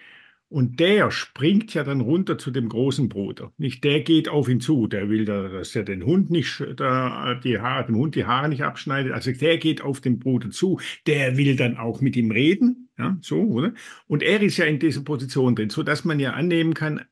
Und 0.48 0.78
der 0.78 1.10
springt 1.10 1.74
ja 1.74 1.82
dann 1.82 2.00
runter 2.00 2.38
zu 2.38 2.52
dem 2.52 2.68
großen 2.68 3.08
Bruder. 3.08 3.52
Nicht? 3.58 3.82
Der 3.82 4.00
geht 4.02 4.28
auf 4.28 4.48
ihn 4.48 4.60
zu. 4.60 4.86
Der 4.86 5.08
will, 5.08 5.24
da, 5.24 5.48
dass 5.48 5.74
er 5.74 5.82
den 5.82 6.04
Hund 6.04 6.30
nicht, 6.30 6.64
da, 6.76 7.34
die 7.34 7.58
Haare, 7.58 7.86
dem 7.86 7.96
Hund 7.96 8.14
die 8.14 8.26
Haare 8.26 8.48
nicht 8.48 8.62
abschneidet. 8.62 9.12
Also 9.12 9.32
der 9.32 9.58
geht 9.58 9.82
auf 9.82 10.00
den 10.00 10.20
Bruder 10.20 10.50
zu. 10.50 10.78
Der 11.06 11.36
will 11.36 11.56
dann 11.56 11.76
auch 11.76 12.00
mit 12.00 12.14
ihm 12.16 12.30
reden. 12.30 12.88
Ja, 12.98 13.18
so, 13.20 13.42
oder? 13.42 13.74
Und 14.06 14.22
er 14.22 14.40
ist 14.40 14.56
ja 14.56 14.64
in 14.64 14.78
dieser 14.78 15.02
Position 15.02 15.54
drin, 15.54 15.68
so 15.68 15.82
dass 15.82 16.04
man 16.04 16.18
ja 16.18 16.32
annehmen 16.32 16.72
kann, 16.72 17.04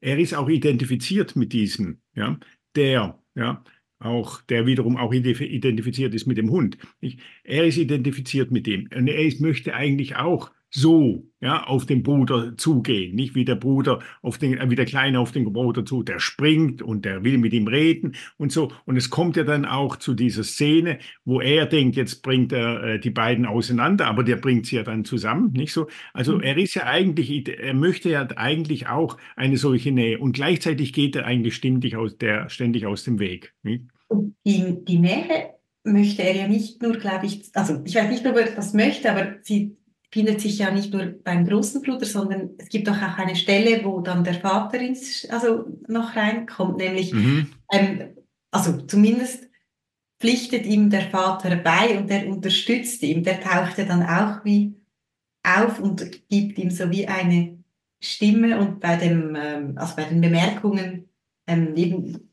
er 0.00 0.18
ist 0.18 0.34
auch 0.34 0.48
identifiziert 0.48 1.36
mit 1.36 1.52
diesem, 1.52 1.98
ja, 2.14 2.38
der, 2.74 3.18
ja, 3.34 3.64
auch, 3.98 4.42
der 4.42 4.66
wiederum 4.66 4.96
auch 4.96 5.12
ident- 5.12 5.40
identifiziert 5.40 6.14
ist 6.14 6.26
mit 6.26 6.38
dem 6.38 6.50
Hund. 6.50 6.78
Nicht? 7.00 7.20
Er 7.42 7.64
ist 7.64 7.78
identifiziert 7.78 8.50
mit 8.50 8.66
dem 8.66 8.88
und 8.94 9.08
er 9.08 9.24
ist, 9.24 9.40
möchte 9.40 9.74
eigentlich 9.74 10.16
auch 10.16 10.50
so, 10.76 11.30
ja, 11.40 11.62
auf 11.64 11.86
den 11.86 12.02
Bruder 12.02 12.56
zugehen, 12.56 13.14
nicht 13.14 13.36
wie 13.36 13.44
der 13.44 13.54
Bruder 13.54 14.00
auf 14.22 14.38
den, 14.38 14.58
äh, 14.58 14.68
wie 14.70 14.74
der 14.74 14.86
Kleine 14.86 15.20
auf 15.20 15.30
den 15.30 15.44
Bruder 15.52 15.84
zu, 15.84 16.02
der 16.02 16.18
springt 16.18 16.82
und 16.82 17.04
der 17.04 17.22
will 17.22 17.38
mit 17.38 17.52
ihm 17.52 17.68
reden 17.68 18.16
und 18.38 18.50
so. 18.50 18.72
Und 18.84 18.96
es 18.96 19.08
kommt 19.08 19.36
ja 19.36 19.44
dann 19.44 19.66
auch 19.66 19.96
zu 19.96 20.14
dieser 20.14 20.42
Szene, 20.42 20.98
wo 21.24 21.40
er 21.40 21.66
denkt, 21.66 21.94
jetzt 21.94 22.22
bringt 22.22 22.52
er 22.52 22.82
äh, 22.82 22.98
die 22.98 23.10
beiden 23.10 23.46
auseinander, 23.46 24.06
aber 24.06 24.24
der 24.24 24.36
bringt 24.36 24.66
sie 24.66 24.74
ja 24.76 24.82
dann 24.82 25.04
zusammen, 25.04 25.52
nicht 25.52 25.72
so? 25.72 25.86
Also 26.12 26.34
Mhm. 26.34 26.40
er 26.42 26.58
ist 26.58 26.74
ja 26.74 26.84
eigentlich, 26.86 27.48
er 27.48 27.74
möchte 27.74 28.10
ja 28.10 28.26
eigentlich 28.36 28.88
auch 28.88 29.16
eine 29.36 29.56
solche 29.58 29.92
Nähe 29.92 30.18
und 30.18 30.32
gleichzeitig 30.32 30.92
geht 30.92 31.14
er 31.14 31.24
eigentlich 31.24 31.54
ständig 31.54 31.94
aus, 31.96 32.18
der, 32.18 32.48
ständig 32.48 32.86
aus 32.86 33.04
dem 33.04 33.20
Weg. 33.20 33.54
Nicht? 33.62 33.84
Und 34.08 34.34
die, 34.44 34.84
die 34.84 34.98
Nähe 34.98 35.54
möchte 35.84 36.22
er 36.22 36.34
ja 36.34 36.48
nicht 36.48 36.82
nur, 36.82 36.96
glaube 36.96 37.26
ich, 37.26 37.50
also 37.54 37.80
ich 37.84 37.94
weiß 37.94 38.10
nicht, 38.10 38.26
ob 38.26 38.36
er 38.36 38.46
das 38.46 38.74
möchte, 38.74 39.10
aber 39.10 39.36
sie 39.42 39.76
findet 40.14 40.40
sich 40.40 40.58
ja 40.58 40.70
nicht 40.70 40.94
nur 40.94 41.06
beim 41.06 41.44
großen 41.44 41.82
Bruder, 41.82 42.06
sondern 42.06 42.50
es 42.58 42.68
gibt 42.68 42.88
auch 42.88 43.02
eine 43.02 43.34
Stelle, 43.34 43.84
wo 43.84 44.00
dann 44.00 44.22
der 44.22 44.34
Vater 44.34 44.78
ins, 44.78 45.28
also 45.28 45.64
noch 45.88 46.14
reinkommt, 46.14 46.76
nämlich, 46.76 47.12
Mhm. 47.12 47.48
ähm, 47.72 48.14
also 48.52 48.80
zumindest 48.82 49.50
pflichtet 50.20 50.66
ihm 50.66 50.88
der 50.88 51.10
Vater 51.10 51.56
bei 51.56 51.98
und 51.98 52.08
der 52.08 52.28
unterstützt 52.28 53.02
ihn. 53.02 53.24
Der 53.24 53.40
taucht 53.40 53.76
ja 53.76 53.86
dann 53.86 54.04
auch 54.04 54.44
wie 54.44 54.76
auf 55.42 55.80
und 55.80 56.08
gibt 56.28 56.60
ihm 56.60 56.70
so 56.70 56.88
wie 56.92 57.08
eine 57.08 57.58
Stimme 58.00 58.60
und 58.60 58.78
bei 58.78 58.94
dem, 58.94 59.36
ähm, 59.36 59.76
also 59.76 59.96
bei 59.96 60.04
den 60.04 60.20
Bemerkungen 60.20 61.08
ähm, 61.48 61.74
eben 61.74 62.30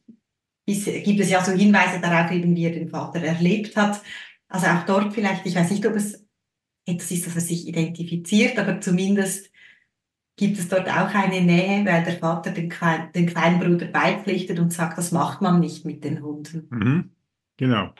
ist, 0.67 0.85
gibt 0.85 1.19
es 1.19 1.31
ja 1.31 1.43
so 1.43 1.51
Hinweise 1.51 1.99
darauf, 1.99 2.31
eben 2.31 2.55
wie 2.55 2.65
er 2.65 2.73
den 2.73 2.89
Vater 2.89 3.23
erlebt 3.23 3.75
hat. 3.75 4.03
Also 4.49 4.67
auch 4.67 4.85
dort 4.85 5.15
vielleicht, 5.15 5.47
ich 5.47 5.55
weiß 5.55 5.71
nicht, 5.71 5.87
ob 5.87 5.95
es 5.95 6.20
etwas 6.91 7.11
ist, 7.11 7.27
dass 7.27 7.35
er 7.35 7.41
sich 7.41 7.67
identifiziert, 7.67 8.57
aber 8.57 8.81
zumindest 8.81 9.51
gibt 10.35 10.57
es 10.57 10.69
dort 10.69 10.89
auch 10.89 11.13
eine 11.13 11.41
Nähe, 11.41 11.85
weil 11.85 12.03
der 12.03 12.17
Vater 12.17 12.51
den, 12.51 12.69
Klein, 12.69 13.11
den 13.13 13.27
kleinen 13.27 13.59
Bruder 13.59 13.85
beipflichtet 13.85 14.59
und 14.59 14.73
sagt, 14.73 14.97
das 14.97 15.11
macht 15.11 15.41
man 15.41 15.59
nicht 15.59 15.85
mit 15.85 16.03
den 16.03 16.21
Hunden. 16.21 16.67
Mhm. 16.69 17.11
Genau. 17.57 17.93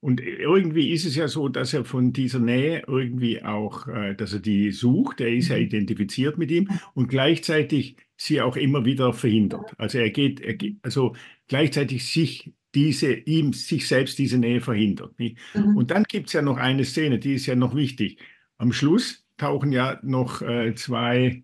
Und 0.00 0.20
irgendwie 0.20 0.92
ist 0.92 1.04
es 1.04 1.16
ja 1.16 1.26
so, 1.26 1.48
dass 1.48 1.74
er 1.74 1.84
von 1.84 2.12
dieser 2.12 2.38
Nähe 2.38 2.84
irgendwie 2.86 3.42
auch, 3.42 3.88
äh, 3.88 4.14
dass 4.14 4.32
er 4.32 4.40
die 4.40 4.70
sucht. 4.70 5.20
Er 5.20 5.28
ist 5.34 5.48
ja 5.48 5.56
Mhm. 5.56 5.62
identifiziert 5.62 6.38
mit 6.38 6.50
ihm 6.52 6.68
und 6.94 7.08
gleichzeitig 7.08 7.96
sie 8.16 8.40
auch 8.40 8.56
immer 8.56 8.84
wieder 8.84 9.12
verhindert. 9.12 9.74
Also 9.78 9.98
er 9.98 10.10
geht, 10.10 10.40
er 10.40 10.54
geht 10.54 10.78
also 10.82 11.14
gleichzeitig 11.48 12.06
sich 12.10 12.52
diese, 12.74 13.12
ihm 13.12 13.52
sich 13.52 13.88
selbst 13.88 14.18
diese 14.18 14.38
Nähe 14.38 14.60
verhindert. 14.60 15.14
Mhm. 15.54 15.76
Und 15.76 15.90
dann 15.90 16.04
gibt 16.04 16.28
es 16.28 16.32
ja 16.34 16.42
noch 16.42 16.56
eine 16.58 16.84
Szene, 16.84 17.18
die 17.18 17.34
ist 17.34 17.46
ja 17.46 17.54
noch 17.56 17.74
wichtig. 17.74 18.20
Am 18.58 18.72
Schluss 18.72 19.24
tauchen 19.36 19.72
ja 19.72 19.98
noch 20.02 20.42
äh, 20.42 20.74
zwei 20.74 21.42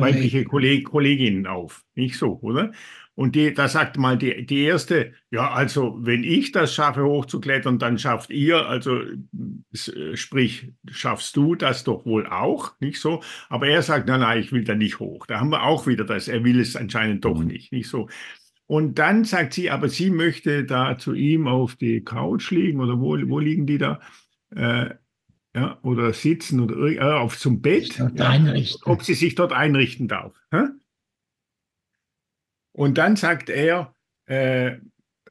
weibliche 0.00 0.44
Kolleg 0.44 0.86
Kolleginnen 0.86 1.46
auf, 1.46 1.84
nicht 1.94 2.16
so, 2.18 2.38
oder? 2.42 2.72
Und 3.14 3.34
die, 3.34 3.52
da 3.52 3.66
sagt 3.66 3.98
mal 3.98 4.16
die, 4.16 4.46
die 4.46 4.62
erste, 4.62 5.12
ja, 5.30 5.50
also 5.50 5.96
wenn 6.00 6.22
ich 6.22 6.52
das 6.52 6.72
schaffe, 6.72 7.02
hochzuklettern, 7.02 7.80
dann 7.80 7.98
schafft 7.98 8.30
ihr, 8.30 8.66
also 8.66 9.00
sprich, 10.14 10.72
schaffst 10.88 11.36
du 11.36 11.54
das 11.54 11.84
doch 11.84 12.06
wohl 12.06 12.26
auch, 12.26 12.72
nicht 12.80 13.00
so? 13.00 13.20
Aber 13.48 13.66
er 13.68 13.82
sagt, 13.82 14.08
nein, 14.08 14.20
nein, 14.20 14.38
ich 14.40 14.52
will 14.52 14.64
da 14.64 14.74
nicht 14.74 15.00
hoch. 15.00 15.26
Da 15.26 15.40
haben 15.40 15.50
wir 15.50 15.64
auch 15.64 15.86
wieder 15.86 16.04
das, 16.04 16.28
er 16.28 16.44
will 16.44 16.60
es 16.60 16.76
anscheinend 16.76 17.24
doch 17.24 17.38
Mhm. 17.40 17.46
nicht, 17.46 17.72
nicht 17.72 17.88
so. 17.88 18.08
Und 18.66 18.98
dann 18.98 19.24
sagt 19.24 19.54
sie, 19.54 19.70
aber 19.70 19.88
sie 19.88 20.10
möchte 20.10 20.64
da 20.64 20.98
zu 20.98 21.14
ihm 21.14 21.48
auf 21.48 21.76
die 21.76 22.02
Couch 22.04 22.50
liegen 22.50 22.80
oder 22.80 23.00
wo, 23.00 23.16
wo 23.28 23.38
liegen 23.38 23.66
die 23.66 23.78
da? 23.78 24.00
Äh, 24.54 24.90
ja, 25.58 25.78
oder 25.82 26.12
sitzen 26.12 26.60
oder 26.60 26.76
äh, 26.76 27.00
auf 27.00 27.36
zum 27.38 27.60
Bett. 27.60 27.98
Ja 27.98 28.28
einrichten. 28.28 28.80
ob 28.84 29.02
sie 29.02 29.14
sich 29.14 29.34
dort 29.34 29.52
einrichten 29.52 30.06
darf. 30.06 30.34
Hä? 30.52 30.64
Und 32.72 32.96
dann 32.96 33.16
sagt 33.16 33.50
er, 33.50 33.92
äh, 34.26 34.76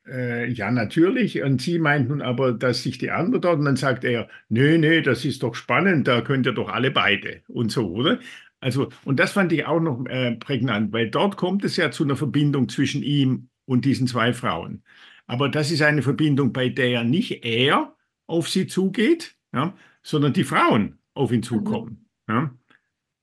äh, 0.06 0.50
ja, 0.52 0.70
natürlich. 0.70 1.42
Und 1.42 1.62
sie 1.62 1.80
meint 1.80 2.10
nun 2.10 2.22
aber, 2.22 2.52
dass 2.52 2.84
sich 2.84 2.98
die 2.98 3.12
andere 3.12 3.40
dort, 3.40 3.60
und 3.60 3.66
dann 3.66 3.78
sagt 3.78 4.04
er, 4.04 4.28
nee, 4.50 4.78
nee, 4.78 5.02
das 5.02 5.24
ist 5.24 5.44
doch 5.44 5.56
spannend, 5.56 6.08
da 6.10 6.22
könnt 6.22 6.46
ihr 6.46 6.52
doch 6.52 6.70
alle 6.70 6.92
beide 6.92 7.42
und 7.48 7.72
so, 7.72 7.90
oder? 7.90 8.20
Also, 8.60 8.90
und 9.06 9.20
das 9.20 9.32
fand 9.32 9.54
ich 9.54 9.66
auch 9.66 9.80
noch 9.80 10.06
äh, 10.08 10.36
prägnant, 10.36 10.92
weil 10.92 11.10
dort 11.10 11.38
kommt 11.38 11.64
es 11.64 11.78
ja 11.78 11.92
zu 11.92 12.04
einer 12.04 12.18
Verbindung 12.18 12.68
zwischen 12.68 13.02
ihm 13.02 13.50
und 13.66 13.86
diesen 13.86 14.08
zwei 14.08 14.34
Frauen. 14.34 14.84
Aber 15.26 15.48
das 15.48 15.72
ist 15.72 15.82
eine 15.82 16.02
Verbindung, 16.02 16.52
bei 16.52 16.68
der 16.70 17.04
nicht 17.04 17.46
er 17.46 17.96
auf 18.26 18.50
sie 18.50 18.68
zugeht, 18.68 19.36
ja, 19.54 19.74
sondern 20.08 20.32
die 20.32 20.46
Frauen 20.46 20.98
auf 21.14 21.34
ihn 21.34 21.44
zukommen. 21.44 22.06
Ja. 22.30 22.52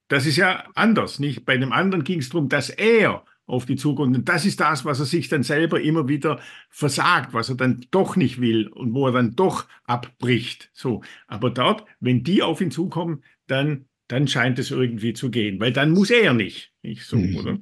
Das 0.08 0.26
ist 0.26 0.36
ja 0.36 0.64
anders, 0.74 1.18
nicht? 1.18 1.46
Bei 1.46 1.56
dem 1.56 1.72
anderen 1.72 2.04
ging 2.04 2.18
es 2.18 2.28
darum, 2.28 2.50
dass 2.50 2.68
er 2.68 3.24
auf 3.46 3.64
die 3.64 3.76
Zukunft, 3.76 4.18
und 4.18 4.28
das 4.28 4.44
ist 4.44 4.60
das, 4.60 4.84
was 4.84 5.00
er 5.00 5.06
sich 5.06 5.28
dann 5.28 5.42
selber 5.42 5.80
immer 5.80 6.08
wieder 6.08 6.40
versagt, 6.68 7.32
was 7.32 7.48
er 7.48 7.54
dann 7.54 7.86
doch 7.90 8.16
nicht 8.16 8.38
will 8.38 8.68
und 8.68 8.92
wo 8.92 9.06
er 9.06 9.12
dann 9.12 9.34
doch 9.34 9.66
abbricht. 9.84 10.70
So. 10.74 11.02
Aber 11.26 11.48
dort, 11.50 11.84
wenn 12.00 12.22
die 12.22 12.42
auf 12.42 12.60
ihn 12.60 12.70
zukommen, 12.70 13.22
dann, 13.46 13.86
dann 14.08 14.28
scheint 14.28 14.58
es 14.58 14.70
irgendwie 14.70 15.14
zu 15.14 15.30
gehen, 15.30 15.60
weil 15.60 15.72
dann 15.72 15.90
muss 15.90 16.10
er 16.10 16.34
nicht, 16.34 16.72
nicht 16.82 17.04
so, 17.04 17.16
Mhm. 17.16 17.36
oder? 17.36 17.58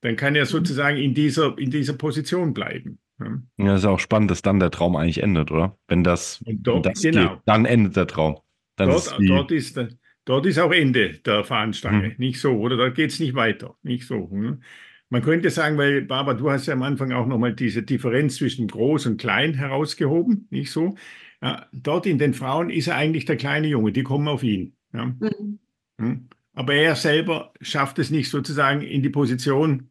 Dann 0.00 0.16
kann 0.16 0.36
er 0.36 0.46
sozusagen 0.46 0.98
in 0.98 1.14
dieser, 1.14 1.58
in 1.58 1.70
dieser 1.70 1.94
Position 1.94 2.54
bleiben. 2.54 2.98
Ja. 3.18 3.38
Ja, 3.56 3.74
ist 3.76 3.84
auch 3.84 4.00
spannend, 4.00 4.30
dass 4.30 4.42
dann 4.42 4.60
der 4.60 4.70
Traum 4.70 4.96
eigentlich 4.96 5.22
endet, 5.22 5.50
oder? 5.50 5.76
Wenn 5.88 6.04
das, 6.04 6.40
Und 6.44 6.66
wenn 6.66 6.82
das 6.82 7.00
genau. 7.02 7.34
geht, 7.34 7.38
dann 7.46 7.64
endet 7.64 7.96
der 7.96 8.06
Traum. 8.06 8.38
Dann 8.76 8.90
ist 8.90 9.10
Dort, 9.10 9.20
die, 9.20 9.26
dort, 9.26 9.52
ist, 9.52 9.80
dort 10.24 10.46
ist 10.46 10.58
auch 10.58 10.72
Ende 10.72 11.14
der 11.20 11.44
Fahnenstange, 11.44 12.08
Mhm. 12.08 12.14
nicht 12.18 12.40
so, 12.40 12.52
oder? 12.58 12.76
Da 12.76 12.88
geht 12.90 13.10
es 13.10 13.20
nicht 13.20 13.34
weiter, 13.34 13.76
nicht 13.82 14.06
so. 14.06 14.30
Hm? 14.30 14.62
Man 15.10 15.22
könnte 15.22 15.50
sagen, 15.50 15.78
weil 15.78 16.02
Barbara, 16.02 16.34
du 16.34 16.50
hast 16.50 16.66
ja 16.66 16.74
am 16.74 16.82
Anfang 16.82 17.12
auch 17.12 17.26
nochmal 17.26 17.54
diese 17.54 17.82
Differenz 17.82 18.36
zwischen 18.36 18.66
groß 18.66 19.06
und 19.06 19.20
klein 19.20 19.54
herausgehoben, 19.54 20.48
nicht 20.50 20.72
so? 20.72 20.96
Ja, 21.42 21.66
dort 21.72 22.06
in 22.06 22.18
den 22.18 22.34
Frauen 22.34 22.70
ist 22.70 22.88
er 22.88 22.96
eigentlich 22.96 23.26
der 23.26 23.36
kleine 23.36 23.68
Junge, 23.68 23.92
die 23.92 24.02
kommen 24.02 24.26
auf 24.28 24.42
ihn. 24.42 24.74
Ja? 24.92 25.04
Mhm. 25.04 25.58
Hm? 26.00 26.28
Aber 26.54 26.74
er 26.74 26.96
selber 26.96 27.52
schafft 27.60 27.98
es 27.98 28.10
nicht 28.10 28.30
sozusagen 28.30 28.80
in 28.80 29.02
die 29.02 29.10
Position 29.10 29.90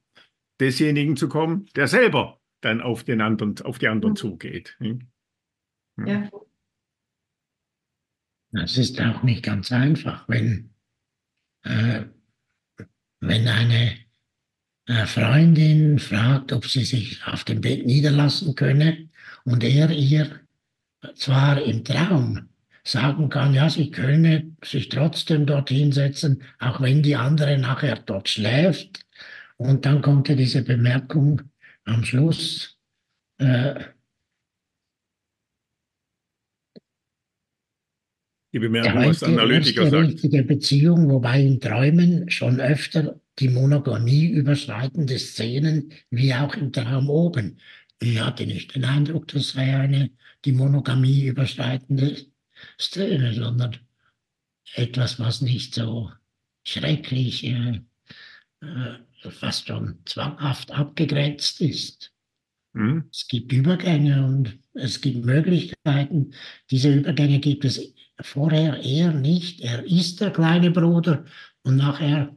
desjenigen 0.60 1.15
zu 1.15 1.30
kommen, 1.30 1.67
der 1.76 1.88
selber 1.88 2.39
dann 2.62 2.82
auf 2.82 3.04
den 3.04 3.22
anderen, 3.22 3.56
auf 3.63 3.80
die 3.80 3.88
anderen 3.88 4.13
Mhm. 4.13 4.17
zugeht. 4.17 4.76
hm? 4.80 5.00
Ja. 6.06 6.30
Das 8.53 8.77
ist 8.77 9.01
auch 9.01 9.23
nicht 9.23 9.43
ganz 9.43 9.71
einfach, 9.71 10.29
wenn, 10.29 10.69
äh, 11.63 12.03
wenn 13.19 13.47
eine 13.47 13.97
äh, 14.85 15.05
Freundin 15.07 15.97
fragt, 15.97 16.51
ob 16.51 16.67
sie 16.67 16.85
sich 16.85 17.25
auf 17.25 17.43
dem 17.45 17.61
Bett 17.61 17.85
niederlassen 17.85 18.53
könne 18.53 19.09
und 19.43 19.63
er 19.63 19.89
ihr 19.89 20.39
zwar 21.15 21.63
im 21.63 21.83
Traum 21.83 22.49
sagen 22.83 23.29
kann, 23.29 23.55
ja, 23.55 23.69
sie 23.69 23.89
könne 23.89 24.55
sich 24.63 24.89
trotzdem 24.89 25.47
dort 25.47 25.69
hinsetzen, 25.69 26.43
auch 26.59 26.79
wenn 26.79 27.01
die 27.01 27.15
andere 27.15 27.57
nachher 27.57 27.95
dort 27.95 28.29
schläft. 28.29 29.05
Und 29.57 29.85
dann 29.85 30.01
kommt 30.01 30.29
ja 30.29 30.35
diese 30.35 30.63
Bemerkung 30.63 31.41
am 31.85 32.03
Schluss, 32.03 32.77
äh, 33.39 33.75
Die 38.53 38.59
Bemerkung, 38.59 39.05
was 39.05 39.19
der 39.19 39.29
heute 39.29 39.41
Analytiker 39.41 39.89
sagt. 39.89 40.07
richtige 40.07 40.43
Beziehung, 40.43 41.09
wobei 41.09 41.41
in 41.41 41.59
Träumen 41.59 42.29
schon 42.29 42.59
öfter 42.59 43.19
die 43.39 43.49
Monogamie 43.49 44.27
überschreitende 44.27 45.17
Szenen, 45.17 45.91
wie 46.11 46.33
auch 46.35 46.55
im 46.55 46.71
Traum 46.71 47.09
oben. 47.09 47.57
Ich 47.99 48.21
hatte 48.21 48.45
nicht 48.45 48.75
den 48.75 48.85
Eindruck, 48.85 49.27
das 49.29 49.49
sei 49.49 49.75
eine 49.75 50.11
die 50.45 50.51
Monogamie 50.51 51.25
überschreitende 51.25 52.17
Szene, 52.79 53.33
sondern 53.33 53.77
etwas, 54.75 55.19
was 55.19 55.41
nicht 55.41 55.73
so 55.73 56.11
schrecklich, 56.63 57.45
äh, 57.45 57.81
äh, 58.61 59.29
fast 59.29 59.67
schon 59.67 59.97
zwanghaft 60.05 60.71
abgegrenzt 60.71 61.61
ist. 61.61 62.11
Mhm. 62.73 63.05
Es 63.11 63.27
gibt 63.27 63.51
Übergänge 63.51 64.25
und 64.25 64.59
es 64.73 65.01
gibt 65.01 65.25
Möglichkeiten. 65.25 66.33
Diese 66.71 66.93
Übergänge 66.93 67.39
gibt 67.39 67.65
es 67.65 67.92
vorher 68.21 68.82
eher 68.82 69.12
nicht. 69.12 69.62
Er 69.62 69.84
ist 69.86 70.21
der 70.21 70.32
kleine 70.32 70.71
Bruder 70.71 71.26
und 71.63 71.78
nachher, 71.78 72.36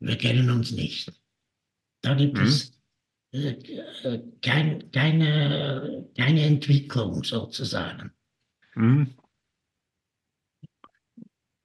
wir 0.00 0.16
kennen 0.16 0.50
uns 0.50 0.72
nicht. 0.72 1.12
Da 2.02 2.14
gibt 2.14 2.36
mhm. 2.36 2.44
es 2.44 2.78
äh, 3.32 3.56
äh, 4.04 4.22
kein, 4.42 4.90
keine, 4.92 6.06
keine 6.16 6.42
Entwicklung 6.42 7.24
sozusagen. 7.24 8.12
Mhm. 8.74 9.14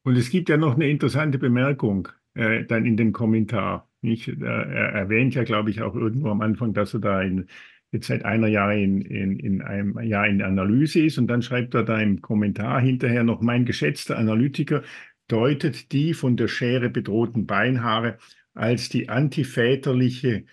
Und 0.04 0.16
es 0.16 0.30
gibt 0.30 0.50
ja 0.50 0.58
noch 0.58 0.76
eine 0.76 0.90
interessante 0.90 1.38
Bemerkung 1.38 2.08
äh, 2.34 2.66
dann 2.66 2.86
in 2.86 2.98
dem 2.98 3.12
Kommentar. 3.12 3.88
Nicht? 4.02 4.30
Er 4.30 4.94
erwähnt 4.94 5.36
ja, 5.36 5.44
glaube 5.44 5.70
ich, 5.72 5.82
auch 5.82 5.94
irgendwo 5.94 6.30
am 6.30 6.42
Anfang, 6.42 6.74
dass 6.74 6.94
er 6.94 7.02
da 7.02 7.22
in, 7.22 7.50
jetzt 7.92 8.08
seit 8.08 8.26
einer 8.26 8.48
Jahr 8.48 8.74
in, 8.74 9.02
in, 9.02 9.40
in 9.40 9.62
einem 9.62 10.00
Jahr 10.00 10.28
in 10.28 10.42
Analyse 10.42 11.02
ist 11.02 11.18
und 11.18 11.28
dann 11.28 11.42
schreibt 11.42 11.74
er 11.74 11.84
da 11.84 12.00
im 12.00 12.22
Kommentar 12.22 12.82
hinterher 12.82 13.24
noch, 13.24 13.42
mein 13.42 13.66
geschätzter 13.66 14.18
Analytiker 14.18 14.84
deutet 15.28 15.92
die 15.92 16.14
von 16.14 16.38
der 16.38 16.48
Schere 16.48 16.90
bedrohten 16.90 17.46
Beinhaare 17.46 18.18
als 18.54 18.90
die 18.90 19.10
antiväterliche 19.10 20.46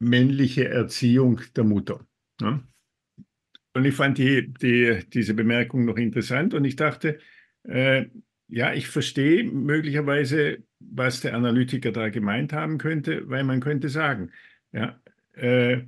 männliche 0.00 0.68
Erziehung 0.68 1.40
der 1.56 1.64
Mutter. 1.64 2.06
Ne? 2.40 2.62
Und 3.74 3.84
ich 3.84 3.94
fand 3.94 4.18
die, 4.18 4.52
die, 4.52 5.00
diese 5.12 5.34
Bemerkung 5.34 5.84
noch 5.84 5.96
interessant 5.96 6.54
und 6.54 6.64
ich 6.64 6.76
dachte, 6.76 7.18
äh, 7.64 8.06
ja, 8.48 8.72
ich 8.72 8.88
verstehe 8.88 9.44
möglicherweise, 9.44 10.58
was 10.78 11.22
der 11.22 11.34
Analytiker 11.34 11.90
da 11.90 12.08
gemeint 12.10 12.52
haben 12.52 12.78
könnte, 12.78 13.28
weil 13.28 13.42
man 13.42 13.60
könnte 13.60 13.88
sagen, 13.88 14.30
ja, 14.72 15.00
äh, 15.32 15.82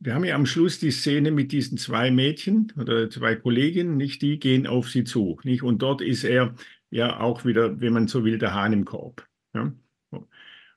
wir 0.00 0.14
haben 0.14 0.24
ja 0.24 0.34
am 0.34 0.46
Schluss 0.46 0.78
die 0.78 0.90
Szene 0.90 1.30
mit 1.30 1.52
diesen 1.52 1.76
zwei 1.76 2.10
Mädchen 2.10 2.72
oder 2.78 3.10
zwei 3.10 3.36
Kolleginnen, 3.36 3.98
nicht? 3.98 4.22
Die 4.22 4.38
gehen 4.38 4.66
auf 4.66 4.88
sie 4.88 5.04
zu, 5.04 5.38
nicht? 5.44 5.62
Und 5.62 5.82
dort 5.82 6.00
ist 6.00 6.24
er 6.24 6.54
ja 6.90 7.20
auch 7.20 7.44
wieder, 7.44 7.80
wenn 7.80 7.92
man 7.92 8.08
so 8.08 8.24
will, 8.24 8.38
der 8.38 8.54
Hahn 8.54 8.72
im 8.72 8.86
Korb. 8.86 9.26
Ja? 9.54 9.72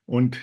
Und 0.04 0.38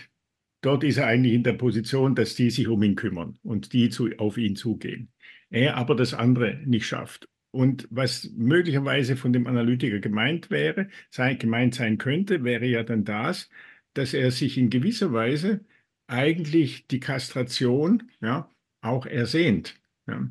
dort 0.62 0.84
ist 0.84 0.98
er 0.98 1.08
eigentlich 1.08 1.34
in 1.34 1.44
der 1.44 1.54
Position, 1.54 2.16
dass 2.16 2.36
die 2.36 2.50
sich 2.50 2.68
um 2.68 2.82
ihn 2.82 2.96
kümmern 2.96 3.38
und 3.44 3.74
die 3.74 3.90
zu, 3.90 4.10
auf 4.18 4.38
ihn 4.38 4.56
zugehen. 4.56 5.12
Er 5.52 5.78
aber 5.78 5.96
das 5.96 6.16
andere 6.16 6.60
nicht 6.66 6.88
schafft. 6.88 7.28
Und 7.52 7.88
was 7.92 8.32
möglicherweise 8.36 9.16
von 9.16 9.34
dem 9.34 9.46
Analytiker 9.46 10.00
gemeint 10.00 10.50
wäre, 10.50 10.88
sein, 11.10 11.38
gemeint 11.38 11.76
sein 11.76 11.98
könnte, 11.98 12.44
wäre 12.44 12.66
ja 12.66 12.84
dann 12.84 13.04
das, 13.04 13.50
dass 13.94 14.14
er 14.14 14.32
sich 14.32 14.58
in 14.58 14.70
gewisser 14.70 15.14
Weise 15.14 15.66
eigentlich 16.08 16.88
die 16.88 17.00
Kastration 17.00 18.10
ja, 18.22 18.51
auch 18.82 19.06
ersehnt. 19.06 19.76
Ja. 20.08 20.28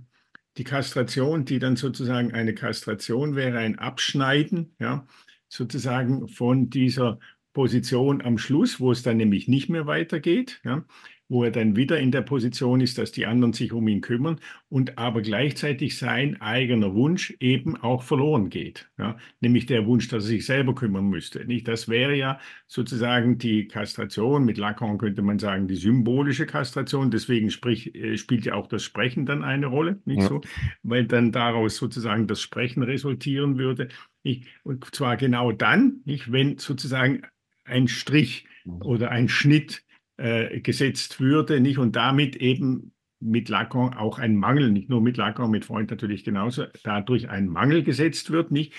Die 0.57 0.65
Kastration, 0.65 1.45
die 1.45 1.59
dann 1.59 1.77
sozusagen 1.77 2.33
eine 2.33 2.55
Kastration 2.55 3.37
wäre, 3.37 3.59
ein 3.59 3.79
Abschneiden, 3.79 4.75
ja, 4.79 5.07
sozusagen 5.49 6.29
von 6.29 6.71
dieser 6.71 7.19
Position 7.53 8.23
am 8.23 8.39
Schluss, 8.39 8.81
wo 8.81 8.93
es 8.93 9.03
dann 9.03 9.17
nämlich 9.17 9.49
nicht 9.49 9.69
mehr 9.69 9.87
weitergeht. 9.87 10.61
Ja 10.65 10.85
wo 11.31 11.45
er 11.45 11.53
dann 11.53 11.77
wieder 11.77 11.99
in 11.99 12.11
der 12.11 12.23
Position 12.23 12.81
ist, 12.81 12.99
dass 12.99 13.13
die 13.13 13.25
anderen 13.25 13.53
sich 13.53 13.73
um 13.73 13.87
ihn 13.87 14.01
kümmern 14.01 14.41
und 14.69 14.99
aber 14.99 15.23
gleichzeitig 15.23 15.97
sein 15.97 16.41
eigener 16.41 16.93
Wunsch 16.95 17.35
eben 17.39 17.77
auch 17.77 18.03
verloren 18.03 18.51
geht. 18.51 18.91
Ja? 18.99 19.17
Nämlich 19.41 19.67
der 19.67 19.87
Wunsch, 19.87 20.09
dass 20.09 20.25
er 20.25 20.29
sich 20.29 20.45
selber 20.45 20.75
kümmern 20.75 21.09
müsste. 21.09 21.45
Nicht? 21.45 21.69
Das 21.69 21.89
wäre 21.89 22.17
ja 22.17 22.41
sozusagen 22.67 23.39
die 23.39 23.69
Kastration, 23.69 24.45
mit 24.45 24.59
Lacan 24.59 24.99
könnte 24.99 25.23
man 25.23 25.39
sagen, 25.39 25.69
die 25.69 25.77
symbolische 25.77 26.47
Kastration. 26.47 27.13
Deswegen 27.13 27.51
sprich, 27.51 27.95
äh, 27.95 28.17
spielt 28.17 28.45
ja 28.45 28.55
auch 28.55 28.67
das 28.67 28.83
Sprechen 28.83 29.25
dann 29.25 29.45
eine 29.45 29.67
Rolle, 29.67 30.01
nicht 30.05 30.23
ja. 30.23 30.29
so? 30.29 30.41
Weil 30.83 31.07
dann 31.07 31.31
daraus 31.31 31.77
sozusagen 31.77 32.27
das 32.27 32.41
Sprechen 32.41 32.83
resultieren 32.83 33.57
würde. 33.57 33.89
Ich, 34.25 34.47
und 34.65 34.85
zwar 34.93 35.17
genau 35.17 35.53
dann, 35.53 36.01
nicht, 36.05 36.33
wenn 36.33 36.59
sozusagen 36.59 37.23
ein 37.65 37.87
Strich 37.87 38.47
mhm. 38.65 38.83
oder 38.83 39.13
ein 39.13 39.29
Schnitt 39.29 39.85
äh, 40.21 40.61
gesetzt 40.61 41.21
würde, 41.21 41.61
nicht? 41.61 41.79
Und 41.79 41.97
damit 41.97 42.37
eben 42.37 42.93
mit 43.21 43.49
Lacan 43.49 43.95
auch 43.95 44.19
ein 44.19 44.37
Mangel, 44.37 44.71
nicht 44.71 44.89
nur 44.89 45.01
mit 45.01 45.17
Lacan, 45.17 45.51
mit 45.51 45.65
Freund 45.65 45.91
natürlich 45.91 46.25
genauso, 46.25 46.65
dadurch 46.85 47.29
ein 47.29 47.49
Mangel 47.49 47.83
gesetzt 47.83 48.31
wird, 48.31 48.51
nicht? 48.51 48.73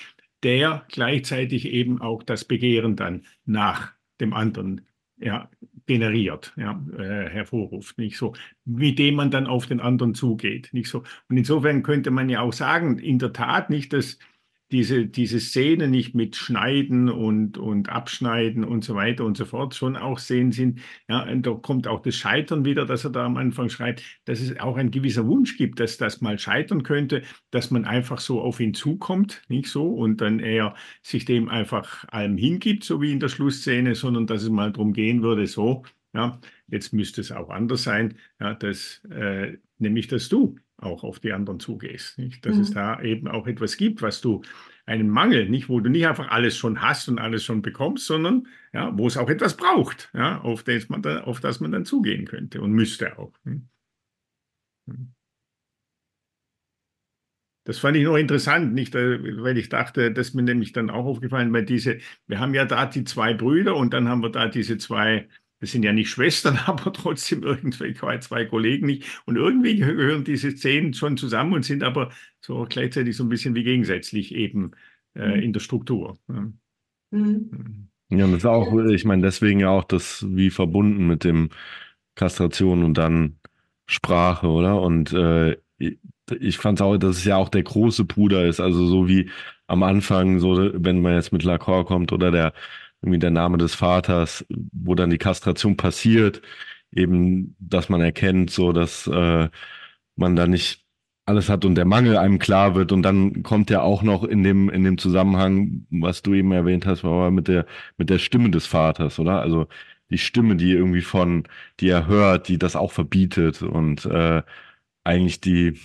Der 0.43 0.85
gleichzeitig 0.89 1.65
eben 1.65 2.01
auch 2.01 2.23
das 2.23 2.45
Begehren 2.45 2.95
dann 2.95 3.25
nach 3.45 3.93
dem 4.19 4.33
anderen 4.33 4.81
ja, 5.17 5.49
generiert, 5.85 6.53
ja, 6.57 6.83
äh, 6.97 7.29
hervorruft, 7.29 7.97
nicht 7.97 8.17
so, 8.17 8.33
mit 8.65 8.97
dem 8.97 9.15
man 9.15 9.29
dann 9.29 9.45
auf 9.45 9.67
den 9.67 9.79
anderen 9.79 10.15
zugeht, 10.15 10.69
nicht 10.71 10.89
so. 10.89 11.03
Und 11.29 11.37
insofern 11.37 11.83
könnte 11.83 12.11
man 12.11 12.29
ja 12.29 12.41
auch 12.41 12.53
sagen, 12.53 12.97
in 12.97 13.19
der 13.19 13.33
Tat 13.33 13.69
nicht, 13.69 13.93
dass 13.93 14.17
diese, 14.71 15.05
diese 15.05 15.39
Szene 15.39 15.87
nicht 15.87 16.15
mit 16.15 16.35
Schneiden 16.35 17.09
und, 17.09 17.57
und 17.57 17.89
Abschneiden 17.89 18.63
und 18.63 18.83
so 18.83 18.95
weiter 18.95 19.25
und 19.25 19.35
so 19.37 19.45
fort 19.45 19.75
schon 19.75 19.97
auch 19.97 20.19
sehen 20.19 20.51
sind. 20.51 20.79
Ja, 21.09 21.33
da 21.35 21.51
kommt 21.53 21.87
auch 21.87 22.01
das 22.01 22.15
Scheitern 22.15 22.63
wieder, 22.63 22.85
dass 22.85 23.03
er 23.03 23.11
da 23.11 23.25
am 23.25 23.37
Anfang 23.37 23.69
schreibt, 23.69 24.03
dass 24.25 24.39
es 24.39 24.59
auch 24.59 24.77
ein 24.77 24.91
gewisser 24.91 25.27
Wunsch 25.27 25.57
gibt, 25.57 25.79
dass 25.79 25.97
das 25.97 26.21
mal 26.21 26.39
scheitern 26.39 26.83
könnte, 26.83 27.23
dass 27.51 27.71
man 27.71 27.85
einfach 27.85 28.19
so 28.19 28.41
auf 28.41 28.59
ihn 28.59 28.73
zukommt, 28.73 29.41
nicht 29.49 29.67
so, 29.67 29.93
und 29.93 30.21
dann 30.21 30.39
er 30.39 30.75
sich 31.01 31.25
dem 31.25 31.49
einfach 31.49 32.05
allem 32.09 32.37
hingibt, 32.37 32.83
so 32.83 33.01
wie 33.01 33.11
in 33.11 33.19
der 33.19 33.29
Schlussszene, 33.29 33.95
sondern 33.95 34.27
dass 34.27 34.43
es 34.43 34.49
mal 34.49 34.71
darum 34.71 34.93
gehen 34.93 35.21
würde, 35.21 35.47
so, 35.47 35.83
ja, 36.13 36.39
jetzt 36.67 36.93
müsste 36.93 37.21
es 37.21 37.31
auch 37.31 37.49
anders 37.49 37.83
sein, 37.83 38.15
ja, 38.39 38.53
dass, 38.53 39.03
äh, 39.09 39.57
nämlich, 39.77 40.07
dass 40.07 40.29
du 40.29 40.55
auch 40.81 41.03
auf 41.03 41.19
die 41.19 41.33
anderen 41.33 41.59
zugehst. 41.59 42.17
Nicht? 42.17 42.45
Dass 42.45 42.55
mhm. 42.55 42.61
es 42.61 42.71
da 42.71 43.01
eben 43.01 43.27
auch 43.27 43.47
etwas 43.47 43.77
gibt, 43.77 44.01
was 44.01 44.21
du 44.21 44.41
einen 44.85 45.09
Mangel, 45.09 45.47
nicht, 45.49 45.69
wo 45.69 45.79
du 45.79 45.89
nicht 45.89 46.07
einfach 46.07 46.29
alles 46.29 46.57
schon 46.57 46.81
hast 46.81 47.07
und 47.07 47.19
alles 47.19 47.43
schon 47.43 47.61
bekommst, 47.61 48.05
sondern 48.05 48.47
ja, 48.73 48.97
wo 48.97 49.07
es 49.07 49.17
auch 49.17 49.29
etwas 49.29 49.55
braucht, 49.55 50.09
ja, 50.13 50.41
auf, 50.41 50.63
das 50.63 50.89
man 50.89 51.01
da, 51.01 51.21
auf 51.21 51.39
das 51.39 51.59
man 51.59 51.71
dann 51.71 51.85
zugehen 51.85 52.25
könnte 52.25 52.61
und 52.61 52.71
müsste 52.71 53.17
auch. 53.17 53.33
Hm? 53.45 53.67
Hm. 54.87 55.13
Das 57.63 57.77
fand 57.77 57.95
ich 57.95 58.03
noch 58.03 58.17
interessant, 58.17 58.73
nicht, 58.73 58.95
äh, 58.95 59.43
weil 59.43 59.57
ich 59.57 59.69
dachte, 59.69 60.11
das 60.11 60.29
ist 60.29 60.33
mir 60.33 60.41
nämlich 60.41 60.73
dann 60.73 60.89
auch 60.89 61.05
aufgefallen, 61.05 61.53
weil 61.53 61.63
diese, 61.63 61.99
wir 62.25 62.39
haben 62.39 62.55
ja 62.55 62.65
da 62.65 62.87
die 62.87 63.03
zwei 63.03 63.35
Brüder 63.35 63.75
und 63.75 63.93
dann 63.93 64.09
haben 64.09 64.23
wir 64.23 64.31
da 64.31 64.47
diese 64.47 64.79
zwei 64.79 65.29
das 65.61 65.71
sind 65.71 65.83
ja 65.83 65.93
nicht 65.93 66.09
Schwestern, 66.09 66.57
aber 66.65 66.91
trotzdem 66.91 67.43
irgendwie 67.43 67.93
zwei 67.93 68.45
Kollegen 68.45 68.87
nicht. 68.87 69.21
Und 69.25 69.37
irgendwie 69.37 69.77
gehören 69.77 70.23
diese 70.25 70.51
Szenen 70.51 70.93
schon 70.93 71.15
zusammen 71.15 71.53
und 71.53 71.63
sind 71.63 71.83
aber 71.83 72.11
so 72.41 72.65
gleichzeitig 72.67 73.15
so 73.15 73.23
ein 73.23 73.29
bisschen 73.29 73.55
wie 73.55 73.63
gegensätzlich 73.63 74.35
eben 74.35 74.71
äh, 75.15 75.37
mhm. 75.37 75.43
in 75.43 75.53
der 75.53 75.59
Struktur. 75.61 76.17
Ja. 76.27 76.51
Mhm. 77.11 77.87
ja, 78.09 78.25
und 78.25 78.31
das 78.31 78.39
ist 78.39 78.45
auch, 78.45 78.73
ich 78.89 79.05
meine, 79.05 79.21
deswegen 79.21 79.59
ja 79.59 79.69
auch 79.69 79.83
das 79.83 80.25
wie 80.27 80.49
verbunden 80.49 81.07
mit 81.07 81.23
dem 81.23 81.49
Kastration 82.15 82.83
und 82.83 82.97
dann 82.97 83.37
Sprache, 83.85 84.47
oder? 84.47 84.81
Und 84.81 85.13
äh, 85.13 85.57
ich 85.77 86.57
fand 86.57 86.79
es 86.79 86.81
auch, 86.81 86.97
dass 86.97 87.17
es 87.17 87.25
ja 87.25 87.37
auch 87.37 87.49
der 87.49 87.63
große 87.63 88.05
Bruder 88.05 88.45
ist, 88.47 88.59
also 88.59 88.87
so 88.87 89.07
wie 89.07 89.29
am 89.67 89.83
Anfang, 89.83 90.39
so 90.39 90.71
wenn 90.73 91.01
man 91.01 91.13
jetzt 91.13 91.33
mit 91.33 91.43
Lacan 91.43 91.85
kommt 91.85 92.11
oder 92.13 92.31
der 92.31 92.53
irgendwie 93.01 93.19
der 93.19 93.31
Name 93.31 93.57
des 93.57 93.75
Vaters, 93.75 94.45
wo 94.49 94.95
dann 94.95 95.09
die 95.09 95.17
Kastration 95.17 95.77
passiert, 95.77 96.41
eben, 96.91 97.55
dass 97.59 97.89
man 97.89 98.01
erkennt, 98.01 98.51
so 98.51 98.73
dass 98.73 99.07
äh, 99.07 99.49
man 100.15 100.35
da 100.35 100.47
nicht 100.47 100.85
alles 101.25 101.49
hat 101.49 101.65
und 101.65 101.75
der 101.75 101.85
Mangel 101.85 102.17
einem 102.17 102.39
klar 102.39 102.75
wird 102.75 102.91
und 102.91 103.03
dann 103.03 103.43
kommt 103.43 103.69
ja 103.69 103.81
auch 103.81 104.03
noch 104.03 104.23
in 104.23 104.43
dem 104.43 104.69
in 104.69 104.83
dem 104.83 104.97
Zusammenhang, 104.97 105.85
was 105.91 106.21
du 106.23 106.33
eben 106.33 106.51
erwähnt 106.51 106.85
hast, 106.85 107.03
war 107.03 107.31
mit 107.31 107.47
der 107.47 107.65
mit 107.97 108.09
der 108.09 108.19
Stimme 108.19 108.49
des 108.51 108.65
Vaters, 108.67 109.19
oder? 109.19 109.39
Also 109.41 109.67
die 110.09 110.17
Stimme, 110.17 110.55
die 110.57 110.71
irgendwie 110.73 111.01
von, 111.01 111.47
die 111.79 111.89
er 111.89 112.07
hört, 112.07 112.47
die 112.49 112.57
das 112.59 112.75
auch 112.75 112.91
verbietet 112.91 113.61
und 113.61 114.05
äh, 114.05 114.43
eigentlich 115.03 115.41
die, 115.41 115.79